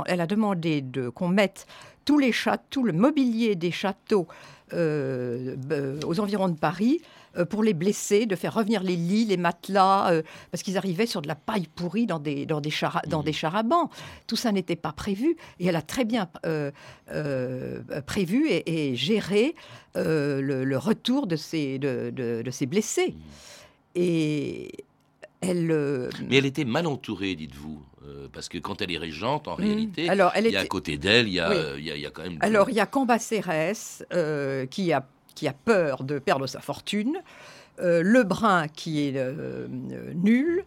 elle 0.06 0.20
a 0.20 0.26
demandé 0.26 0.80
de, 0.80 1.08
qu'on 1.08 1.28
mette 1.28 1.66
tous 2.04 2.18
les 2.18 2.32
châteaux, 2.32 2.64
tout 2.70 2.84
le 2.84 2.92
mobilier 2.92 3.54
des 3.54 3.70
châteaux 3.70 4.26
aux 4.72 6.20
environs 6.20 6.48
de 6.48 6.58
Paris 6.58 7.00
euh, 7.02 7.19
pour 7.48 7.62
les 7.62 7.74
blessés, 7.74 8.26
de 8.26 8.36
faire 8.36 8.54
revenir 8.54 8.82
les 8.82 8.96
lits, 8.96 9.24
les 9.24 9.36
matelas, 9.36 10.10
euh, 10.10 10.22
parce 10.50 10.62
qu'ils 10.62 10.76
arrivaient 10.76 11.06
sur 11.06 11.22
de 11.22 11.28
la 11.28 11.34
paille 11.34 11.68
pourrie 11.74 12.06
dans 12.06 12.18
des, 12.18 12.46
dans 12.46 12.60
des, 12.60 12.72
dans 13.06 13.22
des 13.22 13.32
charabans. 13.32 13.88
Tout 14.26 14.36
ça 14.36 14.52
n'était 14.52 14.76
pas 14.76 14.92
prévu. 14.92 15.36
Et 15.58 15.66
elle 15.66 15.76
a 15.76 15.82
très 15.82 16.04
bien 16.04 16.28
euh, 16.44 16.70
prévu 18.06 18.46
et, 18.48 18.96
géré 18.96 19.54
le, 19.94 20.76
retour 20.76 21.26
de 21.26 21.36
ces, 21.36 21.78
de, 21.78 22.10
de, 22.10 22.50
ces 22.50 22.66
blessés. 22.66 23.14
Et 23.94 24.72
elle, 25.40 26.10
Mais 26.28 26.36
elle 26.36 26.46
était 26.46 26.64
mal 26.64 26.86
entourée, 26.86 27.34
dites-vous. 27.34 27.82
parce 28.32 28.48
que 28.48 28.58
quand 28.58 28.82
elle 28.82 28.92
est 28.92 28.98
régente, 28.98 29.48
en 29.48 29.56
mmh. 29.56 29.60
réalité, 29.60 30.08
Alors, 30.08 30.32
elle 30.34 30.46
il 30.46 30.52
y 30.52 30.56
a 30.56 30.60
à 30.60 30.66
côté 30.66 30.98
d'elle, 30.98 31.28
il, 31.28 31.34
il, 31.78 31.84
y 31.84 32.06
a 32.06 32.10
quand 32.10 32.22
même. 32.22 32.38
Alors, 32.40 32.70
il 32.70 32.76
y 32.76 32.80
a 32.80 32.86
Cambacérès 32.86 34.04
qui 34.70 34.92
a 34.92 35.06
qui 35.34 35.48
a 35.48 35.52
peur 35.52 36.04
de 36.04 36.18
perdre 36.18 36.46
sa 36.46 36.60
fortune, 36.60 37.18
euh, 37.80 38.02
Lebrun 38.02 38.68
qui 38.68 39.06
est 39.06 39.14
euh, 39.16 39.66
nul, 40.14 40.64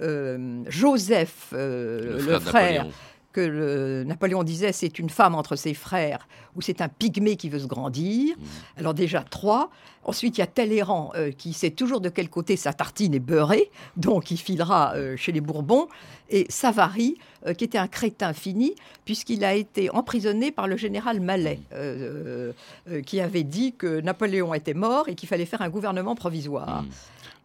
euh, 0.00 0.62
Joseph, 0.66 1.48
le, 1.52 2.38
frère, 2.40 2.86
que 3.34 4.02
Napoléon 4.04 4.44
disait 4.44 4.72
c'est 4.72 4.98
une 4.98 5.10
femme 5.10 5.34
entre 5.34 5.56
ses 5.56 5.74
frères 5.74 6.26
ou 6.56 6.62
c'est 6.62 6.80
un 6.80 6.88
pygmée 6.88 7.36
qui 7.36 7.50
veut 7.50 7.58
se 7.58 7.66
grandir. 7.66 8.36
Mmh. 8.36 8.42
Alors 8.78 8.94
déjà 8.94 9.22
trois. 9.22 9.70
Ensuite 10.04 10.38
il 10.38 10.40
y 10.40 10.44
a 10.44 10.46
Talleyrand 10.46 11.12
qui 11.38 11.52
sait 11.52 11.70
toujours 11.70 12.00
de 12.00 12.10
quel 12.10 12.28
côté 12.28 12.56
sa 12.56 12.72
tartine 12.72 13.14
est 13.14 13.20
beurrée, 13.20 13.70
donc 13.96 14.30
il 14.30 14.36
filera 14.36 14.94
chez 15.16 15.32
les 15.32 15.40
Bourbons. 15.40 15.88
Et 16.28 16.46
Savary 16.50 17.16
euh, 17.46 17.52
qui 17.52 17.64
était 17.64 17.76
un 17.76 17.88
crétin 17.88 18.32
fini, 18.32 18.74
puisqu'il 19.04 19.44
a 19.44 19.52
été 19.52 19.90
emprisonné 19.90 20.50
par 20.50 20.66
le 20.66 20.78
général 20.78 21.20
Mallet, 21.20 21.60
euh, 21.74 22.52
euh, 22.88 23.02
qui 23.02 23.20
avait 23.20 23.42
dit 23.42 23.74
que 23.74 24.00
Napoléon 24.00 24.54
était 24.54 24.72
mort 24.72 25.10
et 25.10 25.14
qu'il 25.14 25.28
fallait 25.28 25.44
faire 25.44 25.60
un 25.60 25.68
gouvernement 25.68 26.14
provisoire. 26.14 26.84
Hmm. 26.84 26.88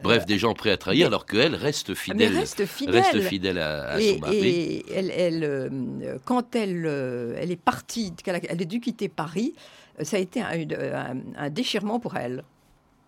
Bref, 0.01 0.25
des 0.25 0.37
gens 0.37 0.53
prêts 0.53 0.71
à 0.71 0.77
trahir, 0.77 1.07
alors 1.07 1.25
qu'elle 1.25 1.55
reste 1.55 1.93
fidèle, 1.93 2.33
reste 2.33 2.65
fidèle, 2.65 3.57
à, 3.57 3.99
son 3.99 4.19
mari. 4.19 4.37
Et 4.37 4.85
elle, 4.93 5.71
quand 6.23 6.55
elle, 6.55 6.85
elle 7.37 7.51
est 7.51 7.61
partie, 7.61 8.13
elle 8.25 8.35
a 8.35 8.65
dû 8.65 8.79
quitter 8.79 9.09
Paris, 9.09 9.53
ça 10.01 10.15
a 10.15 10.19
été 10.19 10.41
un, 10.41 11.17
un 11.37 11.49
déchirement 11.49 11.99
pour 11.99 12.15
elle. 12.15 12.43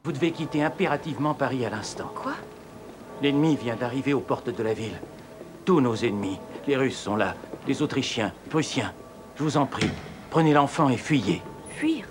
Vous 0.04 0.12
devez 0.12 0.32
quitter 0.32 0.64
impérativement 0.64 1.34
Paris 1.34 1.66
à 1.66 1.70
l'instant. 1.70 2.12
Quoi? 2.14 2.34
L'ennemi 3.22 3.56
vient 3.56 3.76
d'arriver 3.76 4.14
aux 4.14 4.20
portes 4.20 4.50
de 4.50 4.64
la 4.64 4.74
ville. 4.74 5.00
Tous 5.64 5.80
nos 5.80 5.96
ennemis, 5.96 6.40
les 6.68 6.76
Russes 6.76 6.98
sont 6.98 7.16
là, 7.16 7.36
les 7.68 7.84
Autrichiens, 7.84 8.34
les 8.46 8.50
Prussiens. 8.50 8.94
Je 9.36 9.44
vous 9.44 9.58
en 9.58 9.68
prie, 9.68 9.90
prenez 10.32 10.54
l'enfant 10.54 10.90
et 10.90 10.98
fuyez. 10.98 11.42
Fuir? 11.76 12.06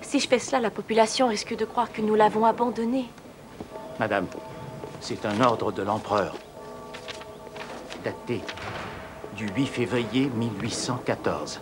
Si 0.00 0.20
je 0.20 0.26
fais 0.26 0.38
cela, 0.38 0.58
la 0.60 0.70
population 0.70 1.28
risque 1.28 1.54
de 1.54 1.66
croire 1.66 1.92
que 1.92 2.00
nous 2.00 2.14
l'avons 2.14 2.46
abandonné. 2.46 3.04
Madame, 3.98 4.26
c'est 5.00 5.26
un 5.26 5.40
ordre 5.40 5.72
de 5.72 5.82
l'empereur. 5.82 6.34
Daté 8.04 8.40
du 9.36 9.48
8 9.48 9.66
février 9.66 10.30
1814. 10.36 11.60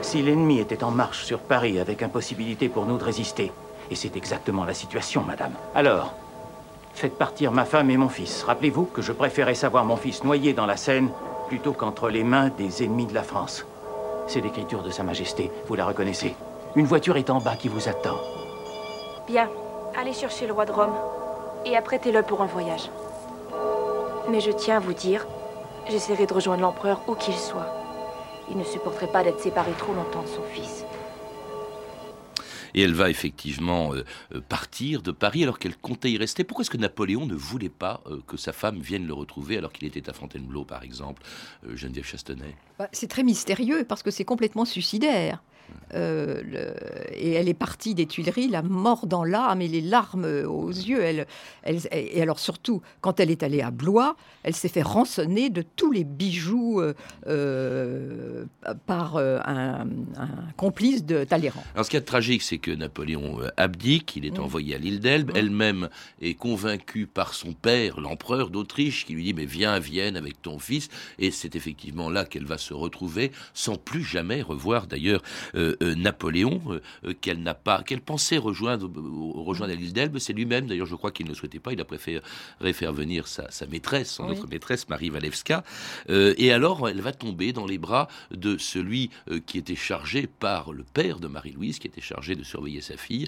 Si 0.00 0.22
l'ennemi 0.22 0.58
était 0.58 0.82
en 0.82 0.90
marche 0.90 1.24
sur 1.24 1.38
Paris 1.40 1.78
avec 1.78 2.02
impossibilité 2.02 2.70
pour 2.70 2.86
nous 2.86 2.96
de 2.96 3.04
résister, 3.04 3.52
et 3.90 3.94
c'est 3.94 4.16
exactement 4.16 4.64
la 4.64 4.72
situation, 4.72 5.22
madame, 5.22 5.52
alors 5.74 6.14
faites 6.94 7.18
partir 7.18 7.52
ma 7.52 7.66
femme 7.66 7.90
et 7.90 7.96
mon 7.98 8.08
fils. 8.08 8.42
Rappelez-vous 8.42 8.86
que 8.86 9.02
je 9.02 9.12
préférais 9.12 9.54
savoir 9.54 9.84
mon 9.84 9.96
fils 9.96 10.24
noyé 10.24 10.54
dans 10.54 10.66
la 10.66 10.78
Seine 10.78 11.10
plutôt 11.48 11.72
qu'entre 11.72 12.08
les 12.08 12.24
mains 12.24 12.48
des 12.48 12.84
ennemis 12.84 13.06
de 13.06 13.14
la 13.14 13.22
France. 13.22 13.66
C'est 14.26 14.40
l'écriture 14.40 14.82
de 14.82 14.90
Sa 14.90 15.02
Majesté, 15.02 15.50
vous 15.66 15.74
la 15.74 15.84
reconnaissez. 15.84 16.34
Une 16.74 16.86
voiture 16.86 17.18
est 17.18 17.28
en 17.28 17.38
bas 17.38 17.56
qui 17.56 17.68
vous 17.68 17.88
attend. 17.88 18.16
Bien, 19.26 19.50
allez 19.98 20.14
chercher 20.14 20.46
le 20.46 20.54
roi 20.54 20.64
de 20.64 20.72
Rome 20.72 20.94
et 21.66 21.76
apprêtez-le 21.76 22.22
pour 22.22 22.42
un 22.42 22.46
voyage. 22.46 22.90
Mais 24.30 24.40
je 24.40 24.50
tiens 24.50 24.76
à 24.76 24.80
vous 24.80 24.94
dire, 24.94 25.26
j'essaierai 25.88 26.26
de 26.26 26.34
rejoindre 26.34 26.62
l'empereur 26.62 27.02
où 27.08 27.14
qu'il 27.14 27.34
soit. 27.34 27.74
Il 28.50 28.56
ne 28.56 28.64
supporterait 28.64 29.10
pas 29.10 29.22
d'être 29.22 29.40
séparé 29.40 29.72
trop 29.78 29.92
longtemps 29.92 30.22
de 30.22 30.28
son 30.28 30.42
fils. 30.42 30.84
Et 32.74 32.82
elle 32.82 32.94
va 32.94 33.10
effectivement 33.10 33.94
euh, 33.94 34.04
euh, 34.34 34.40
partir 34.40 35.02
de 35.02 35.10
Paris 35.10 35.42
alors 35.42 35.58
qu'elle 35.58 35.76
comptait 35.76 36.10
y 36.10 36.18
rester. 36.18 36.44
Pourquoi 36.44 36.62
est-ce 36.62 36.70
que 36.70 36.76
Napoléon 36.76 37.26
ne 37.26 37.34
voulait 37.34 37.68
pas 37.68 38.00
euh, 38.06 38.20
que 38.26 38.36
sa 38.36 38.52
femme 38.52 38.78
vienne 38.78 39.06
le 39.06 39.12
retrouver 39.12 39.58
alors 39.58 39.72
qu'il 39.72 39.88
était 39.88 40.08
à 40.08 40.12
Fontainebleau, 40.12 40.64
par 40.64 40.82
exemple, 40.82 41.22
Geneviève 41.74 42.06
Chastenay 42.06 42.54
bah, 42.78 42.88
C'est 42.92 43.08
très 43.08 43.22
mystérieux 43.22 43.84
parce 43.88 44.02
que 44.02 44.10
c'est 44.10 44.24
complètement 44.24 44.64
suicidaire. 44.64 45.42
Euh, 45.94 46.72
et 47.12 47.32
elle 47.32 47.48
est 47.48 47.54
partie 47.54 47.94
des 47.94 48.06
Tuileries, 48.06 48.48
la 48.48 48.62
mort 48.62 49.06
dans 49.06 49.24
l'âme 49.24 49.60
et 49.60 49.68
les 49.68 49.80
larmes 49.80 50.24
aux 50.24 50.68
yeux. 50.68 51.02
Elle, 51.02 51.26
et 51.64 52.22
alors 52.22 52.38
surtout, 52.38 52.80
quand 53.00 53.20
elle 53.20 53.30
est 53.30 53.42
allée 53.42 53.60
à 53.60 53.70
Blois, 53.70 54.16
elle 54.42 54.54
s'est 54.54 54.68
fait 54.68 54.82
rançonner 54.82 55.50
de 55.50 55.62
tous 55.62 55.90
les 55.92 56.04
bijoux 56.04 56.80
euh, 56.80 56.94
euh, 57.26 58.44
par 58.86 59.16
un, 59.16 59.86
complice 60.56 61.04
de 61.04 61.24
Talleyrand. 61.24 61.64
Alors 61.74 61.84
ce 61.84 61.90
qui 61.90 61.96
est 61.96 62.00
tragique, 62.00 62.42
c'est 62.42 62.58
que 62.58 62.70
Napoléon 62.70 63.40
abdique, 63.56 64.16
il 64.16 64.24
est 64.26 64.38
envoyé 64.38 64.74
à 64.74 64.78
l'île 64.78 65.00
d'Elbe. 65.00 65.32
Elle-même 65.34 65.88
est 66.20 66.34
convaincue 66.34 67.06
par 67.06 67.34
son 67.34 67.52
père, 67.52 68.00
l'empereur 68.00 68.50
d'Autriche, 68.50 69.06
qui 69.06 69.14
lui 69.14 69.24
dit 69.24 69.34
mais 69.34 69.44
viens 69.44 69.72
à 69.72 69.80
Vienne 69.80 70.16
avec 70.16 70.40
ton 70.40 70.58
fils. 70.58 70.88
Et 71.18 71.30
c'est 71.30 71.56
effectivement 71.56 72.10
là 72.10 72.24
qu'elle 72.24 72.44
va 72.44 72.58
se 72.58 72.74
retrouver, 72.74 73.32
sans 73.54 73.76
plus 73.76 74.04
jamais 74.04 74.42
revoir 74.42 74.86
d'ailleurs 74.86 75.22
Napoléon, 75.80 76.60
euh, 77.04 77.12
qu'elle 77.20 77.42
n'a 77.42 77.54
pas, 77.54 77.82
qu'elle 77.82 78.00
pensait 78.00 78.38
rejoindre, 78.38 78.90
rejoindre 79.34 79.74
l'île 79.74 79.92
d'Elbe. 79.92 80.18
C'est 80.18 80.32
lui-même, 80.32 80.66
d'ailleurs, 80.66 80.86
je 80.86 80.94
crois 80.94 81.10
qu'il 81.10 81.28
ne 81.28 81.34
souhaitait 81.34 81.58
pas. 81.58 81.72
Il 81.72 81.80
a 81.80 81.84
préféré 81.84 82.22
faire 82.72 82.92
venir 82.92 83.26
sa, 83.26 83.48
maîtresse, 83.66 84.14
son 84.14 84.28
autre 84.28 84.46
maîtresse, 84.48 84.88
Marie 84.88 85.10
Walewska. 85.10 85.64
et 86.08 86.52
alors, 86.52 86.88
elle 86.88 87.00
va 87.00 87.12
tomber 87.12 87.52
dans 87.52 87.66
les 87.66 87.78
bras 87.78 88.08
de 88.30 88.58
celui 88.58 89.10
qui 89.46 89.58
était 89.58 89.74
chargé 89.74 90.26
par 90.26 90.72
le 90.72 90.84
père 90.84 91.20
de 91.20 91.28
Marie-Louise, 91.28 91.78
qui 91.78 91.86
était 91.86 92.00
chargé 92.00 92.34
de 92.34 92.42
surveiller 92.42 92.80
sa 92.80 92.96
fille, 92.96 93.26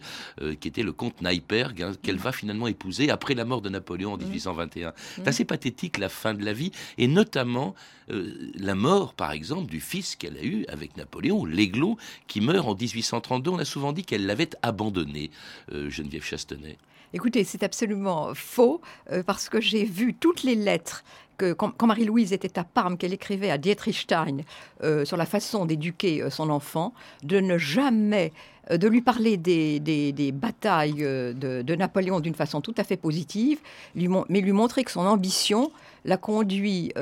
qui 0.61 0.69
était 0.69 0.83
le 0.83 0.93
comte 0.93 1.21
Neipperg, 1.23 1.83
hein, 1.83 1.93
qu'elle 2.03 2.19
va 2.19 2.33
finalement 2.33 2.67
épouser 2.67 3.11
après 3.11 3.35
la 3.35 3.45
mort 3.45 3.63
de 3.63 3.69
Napoléon 3.69 4.13
en 4.13 4.19
1821. 4.19 4.93
C'est 5.17 5.29
assez 5.29 5.45
pathétique 5.45 5.99
la 5.99 6.09
fin 6.09 6.35
de 6.35 6.45
la 6.45 6.53
vie, 6.53 6.73
et 6.99 7.09
notamment 7.09 7.75
la 8.09 8.75
mort, 8.75 9.15
par 9.15 9.33
exemple, 9.33 9.71
du 9.71 9.81
fils 9.81 10.17
qu'elle 10.17 10.37
a 10.37 10.45
eu 10.45 10.65
avec 10.69 10.97
Napoléon, 10.97 11.45
l'Aiglot, 11.45 11.97
qui 12.27 12.41
meurt 12.41 12.67
en 12.67 12.75
1832. 12.75 13.51
On 13.51 13.59
a 13.59 13.65
souvent 13.65 13.93
dit 13.93 14.05
qu'elle 14.05 14.27
l'avait 14.27 14.51
abandonné, 14.63 15.31
euh, 15.73 15.91
Geneviève 15.91 16.25
Chastenay. 16.25 16.79
Écoutez, 17.15 17.45
c'est 17.45 17.63
absolument 17.63 18.35
faux, 18.35 18.81
euh, 19.11 19.23
parce 19.23 19.49
que 19.49 19.61
j'ai 19.61 19.85
vu 19.85 20.15
toutes 20.15 20.43
les 20.43 20.55
lettres 20.55 21.05
que 21.37 21.53
quand, 21.53 21.83
Marie-Louise 21.83 22.33
était 22.33 22.59
à 22.59 22.65
Parme, 22.65 22.97
qu'elle 22.97 23.13
écrivait 23.13 23.51
à 23.51 23.59
Dietrich 23.59 23.97
Stein 23.97 24.39
euh, 24.83 25.05
sur 25.05 25.17
la 25.17 25.27
façon 25.27 25.67
d'éduquer 25.67 26.31
son 26.31 26.51
enfant, 26.51 26.95
de 27.23 27.41
ne 27.41 27.59
jamais 27.59 28.33
de 28.71 28.89
lui 28.89 29.03
parler 29.03 29.37
des, 29.37 30.33
batailles 30.33 31.03
de, 31.03 31.75
Napoléon 31.75 32.21
d'une 32.21 32.35
façon 32.35 32.61
tout 32.61 32.75
à 32.77 32.85
fait 32.85 32.97
positive, 32.97 33.59
mais 33.95 34.41
lui 34.41 34.53
montrer 34.53 34.85
que 34.85 34.91
son 34.91 35.07
ambition 35.07 35.73
l'a 36.05 36.17
conduit, 36.17 36.93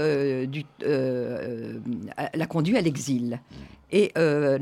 du, 0.49 0.65
l'a 0.83 2.47
conduit 2.47 2.77
à 2.77 2.81
l'exil. 2.81 3.41
Et 3.93 4.13
euh, 4.17 4.59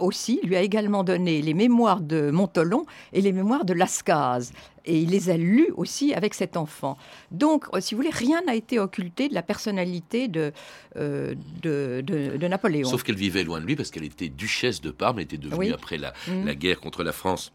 aussi 0.00 0.40
lui 0.42 0.56
a 0.56 0.62
également 0.62 1.04
donné 1.04 1.42
les 1.42 1.54
mémoires 1.54 2.00
de 2.00 2.30
Montolon 2.30 2.86
et 3.12 3.20
les 3.20 3.32
mémoires 3.32 3.64
de 3.64 3.72
Lascaz. 3.72 4.52
Et 4.84 5.00
il 5.00 5.10
les 5.10 5.28
a 5.28 5.36
lus 5.36 5.68
aussi 5.76 6.14
avec 6.14 6.34
cet 6.34 6.56
enfant. 6.56 6.96
Donc, 7.30 7.66
euh, 7.74 7.80
si 7.80 7.94
vous 7.94 8.00
voulez, 8.00 8.12
rien 8.12 8.40
n'a 8.46 8.54
été 8.54 8.78
occulté 8.78 9.28
de 9.28 9.34
la 9.34 9.42
personnalité 9.42 10.28
de, 10.28 10.52
euh, 10.96 11.34
de, 11.62 12.46
Napoléon. 12.48 12.88
Sauf 12.88 13.02
qu'elle 13.02 13.16
vivait 13.16 13.44
loin 13.44 13.60
de 13.60 13.66
lui 13.66 13.76
parce 13.76 13.90
qu'elle 13.90 14.04
était 14.04 14.30
duchesse 14.30 14.80
de 14.80 14.90
Parme, 14.90 15.18
elle 15.18 15.24
était 15.24 15.36
devenue 15.36 15.72
après 15.72 15.98
la, 15.98 16.14
mmh. 16.26 16.44
la 16.44 16.54
guerre 16.54 16.80
contre 16.80 17.04
la 17.04 17.12
France 17.12 17.52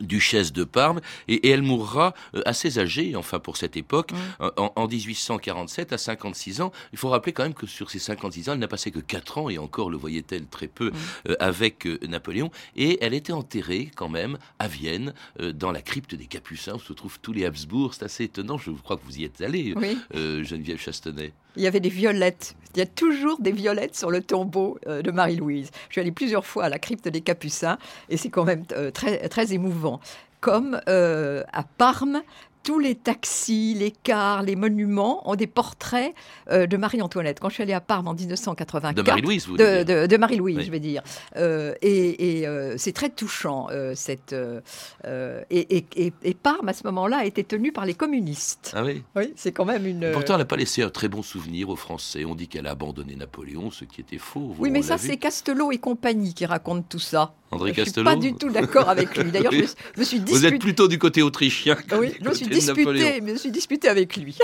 duchesse 0.00 0.52
de 0.52 0.64
Parme, 0.64 1.00
et, 1.28 1.48
elle 1.48 1.62
mourra 1.62 2.14
euh, 2.34 2.42
assez 2.44 2.78
âgée, 2.78 3.14
enfin 3.16 3.38
pour 3.38 3.56
cette 3.56 3.76
époque, 3.76 4.12
mm. 4.12 4.48
en, 4.56 4.86
1847, 4.88 5.92
à 5.92 5.98
56 5.98 6.60
ans. 6.60 6.72
Il 6.92 6.98
faut 6.98 7.08
rappeler 7.08 7.32
quand 7.32 7.44
même 7.44 7.54
que 7.54 7.66
sur 7.66 7.90
ces 7.90 7.98
56 7.98 8.48
ans, 8.48 8.52
elle 8.54 8.58
n'a 8.58 8.68
passé 8.68 8.90
que 8.90 8.98
4 8.98 9.38
ans, 9.38 9.48
et 9.50 9.58
encore 9.58 9.90
le 9.90 9.96
voyait-elle 9.96 10.46
très 10.46 10.66
peu, 10.66 10.92
euh, 11.28 11.36
avec 11.38 11.86
euh, 11.86 11.98
Napoléon, 12.08 12.50
et 12.74 12.98
elle 13.00 13.14
était 13.14 13.32
enterrée 13.32 13.90
quand 13.94 14.08
même 14.08 14.38
à 14.58 14.68
Vienne, 14.68 15.14
dans 15.54 15.72
la 15.72 15.82
crypte 15.82 16.14
des 16.14 16.26
Capucins, 16.26 16.74
où 16.74 16.78
se 16.78 16.92
trouvent 16.92 17.18
tous 17.20 17.32
les 17.32 17.44
Habsbourg. 17.44 17.94
C'est 17.94 18.04
assez 18.04 18.24
étonnant, 18.24 18.58
je 18.58 18.70
crois 18.70 18.96
que 18.96 19.04
vous 19.04 19.18
y 19.18 19.24
êtes 19.24 19.40
allée, 19.40 19.74
Geneviève 20.12 20.78
Chastenay. 20.78 21.32
Il 21.56 21.62
y 21.62 21.66
avait 21.66 21.80
des 21.80 21.88
violettes. 21.88 22.54
Il 22.74 22.78
y 22.78 22.82
a 22.82 22.86
toujours 22.86 23.40
des 23.40 23.52
violettes 23.52 23.96
sur 23.96 24.10
le 24.10 24.20
tombeau 24.20 24.78
de 24.86 25.10
Marie-Louise. 25.10 25.70
Je 25.88 25.94
suis 25.94 26.00
allée 26.00 26.12
plusieurs 26.12 26.44
fois 26.44 26.64
à 26.64 26.68
la 26.68 26.78
crypte 26.78 27.08
des 27.08 27.22
Capucins, 27.22 27.78
et 28.10 28.16
c'est 28.16 28.28
quand 28.28 28.44
même 28.44 28.64
très, 28.92 29.28
très 29.28 29.52
émouvant 29.54 29.75
comme 30.40 30.80
euh, 30.88 31.42
à 31.52 31.62
Parme, 31.64 32.22
tous 32.66 32.80
les 32.80 32.96
taxis, 32.96 33.74
les 33.78 33.92
cars, 33.92 34.42
les 34.42 34.56
monuments 34.56 35.30
ont 35.30 35.36
des 35.36 35.46
portraits 35.46 36.12
euh, 36.50 36.66
de 36.66 36.76
Marie-Antoinette. 36.76 37.38
Quand 37.38 37.48
je 37.48 37.54
suis 37.54 37.62
allée 37.62 37.72
à 37.72 37.80
Parme 37.80 38.08
en 38.08 38.14
1984. 38.14 38.92
De 38.92 39.02
Marie-Louise, 39.02 39.46
vous 39.46 39.56
de, 39.56 39.84
de, 39.84 40.06
de 40.08 40.16
Marie-Louise, 40.16 40.62
je 40.62 40.70
vais 40.72 40.80
dire. 40.80 41.04
Euh, 41.36 41.74
et, 41.80 42.44
c'est 42.76 42.92
très 42.92 43.08
touchant. 43.08 43.68
cette, 43.94 44.34
et, 45.50 45.84
et, 45.94 46.34
Parme, 46.34 46.68
à 46.68 46.72
ce 46.72 46.82
moment-là, 46.88 47.18
a 47.18 47.24
été 47.24 47.44
tenue 47.44 47.70
par 47.70 47.86
les 47.86 47.94
communistes. 47.94 48.72
Ah 48.74 48.82
oui 48.84 49.04
Oui, 49.14 49.32
c'est 49.36 49.52
quand 49.52 49.64
même 49.64 49.86
une. 49.86 50.10
Pourtant, 50.10 50.34
elle 50.34 50.40
n'a 50.40 50.44
pas 50.44 50.56
laissé 50.56 50.82
un 50.82 50.90
très 50.90 51.06
bon 51.06 51.22
souvenir 51.22 51.68
aux 51.68 51.76
Français. 51.76 52.24
On 52.24 52.34
dit 52.34 52.48
qu'elle 52.48 52.66
a 52.66 52.72
abandonné 52.72 53.14
Napoléon, 53.14 53.70
ce 53.70 53.84
qui 53.84 54.00
était 54.00 54.18
faux. 54.18 54.56
oui, 54.58 54.70
mais 54.70 54.82
ça, 54.82 54.98
c'est 54.98 55.18
Castelot 55.18 55.70
et 55.70 55.78
compagnie 55.78 56.34
qui 56.34 56.46
racontent 56.46 56.84
tout 56.88 56.98
ça. 56.98 57.32
André 57.52 57.72
je 57.74 57.80
ne 57.80 57.86
suis 57.86 58.02
pas 58.02 58.16
du 58.16 58.34
tout 58.34 58.50
d'accord 58.50 58.88
avec 58.88 59.16
lui. 59.16 59.30
D'ailleurs, 59.30 59.52
je, 59.52 59.60
me 59.60 60.04
suis 60.04 60.18
disputé. 60.18 60.32
Vous 60.32 60.46
êtes 60.46 60.60
plutôt 60.60 60.88
du 60.88 60.98
côté 60.98 61.22
autrichien. 61.22 61.76
oui, 61.98 62.12
je 62.20 62.28
me 62.28 62.34
suis 62.34 62.46
disputé, 62.58 63.16
je 63.18 63.22
me 63.22 63.36
suis 63.36 63.50
disputé 63.50 63.88
avec 63.88 64.16
lui. 64.16 64.36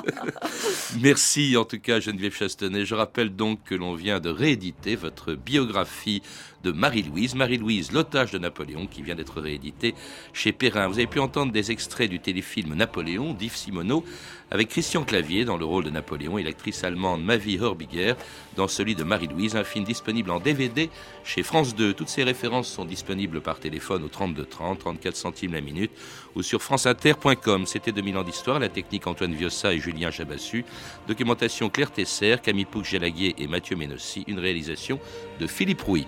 Merci 1.00 1.56
en 1.56 1.64
tout 1.64 1.78
cas 1.78 2.00
Geneviève 2.00 2.34
Chastenay. 2.34 2.84
Je 2.84 2.94
rappelle 2.94 3.34
donc 3.34 3.62
que 3.64 3.74
l'on 3.74 3.94
vient 3.94 4.20
de 4.20 4.30
rééditer 4.30 4.96
votre 4.96 5.34
biographie 5.34 6.22
de 6.64 6.72
Marie-Louise, 6.72 7.34
Marie-Louise, 7.34 7.92
l'otage 7.92 8.32
de 8.32 8.38
Napoléon, 8.38 8.86
qui 8.86 9.02
vient 9.02 9.14
d'être 9.14 9.40
réédité 9.40 9.94
chez 10.32 10.52
Perrin. 10.52 10.88
Vous 10.88 10.98
avez 10.98 11.06
pu 11.06 11.20
entendre 11.20 11.52
des 11.52 11.70
extraits 11.70 12.10
du 12.10 12.18
téléfilm 12.18 12.74
Napoléon 12.74 13.34
d'Yves 13.34 13.54
Simoneau 13.54 14.04
avec 14.50 14.68
Christian 14.68 15.04
Clavier 15.04 15.44
dans 15.44 15.56
le 15.56 15.64
rôle 15.64 15.84
de 15.84 15.90
Napoléon 15.90 16.38
et 16.38 16.42
l'actrice 16.42 16.84
allemande 16.84 17.24
Mavi 17.24 17.58
Horbiger 17.58 18.14
dans 18.56 18.68
celui 18.68 18.94
de 18.94 19.04
Marie-Louise, 19.04 19.56
un 19.56 19.64
film 19.64 19.84
disponible 19.84 20.30
en 20.30 20.40
DVD 20.40 20.90
chez 21.24 21.42
France 21.42 21.74
2. 21.74 21.92
Toutes 21.92 22.08
ces 22.08 22.22
références 22.22 22.68
sont 22.68 22.84
disponibles 22.84 23.40
par 23.40 23.58
téléphone 23.58 24.04
au 24.04 24.08
32 24.08 24.44
30, 24.44 24.78
34 24.78 25.16
centimes 25.16 25.52
la 25.52 25.60
minute 25.60 25.90
ou 26.34 26.42
sur 26.42 26.62
franceinter.com. 26.62 27.66
C'était 27.66 27.92
2000 27.92 28.16
ans 28.16 28.22
d'histoire, 28.22 28.58
la 28.58 28.68
technique 28.68 29.06
Antoine 29.06 29.34
Viossa 29.34 29.74
et 29.74 29.80
Julien 29.80 30.10
Chabassu, 30.10 30.64
documentation 31.08 31.68
Claire 31.68 31.90
Tesser, 31.90 32.36
Camille 32.42 32.64
Pouc-Gélaguier 32.64 33.34
et 33.38 33.46
Mathieu 33.46 33.76
Ménossi, 33.76 34.24
une 34.28 34.38
réalisation 34.38 34.98
de 35.40 35.46
Philippe 35.46 35.82
Rouy. 35.82 36.06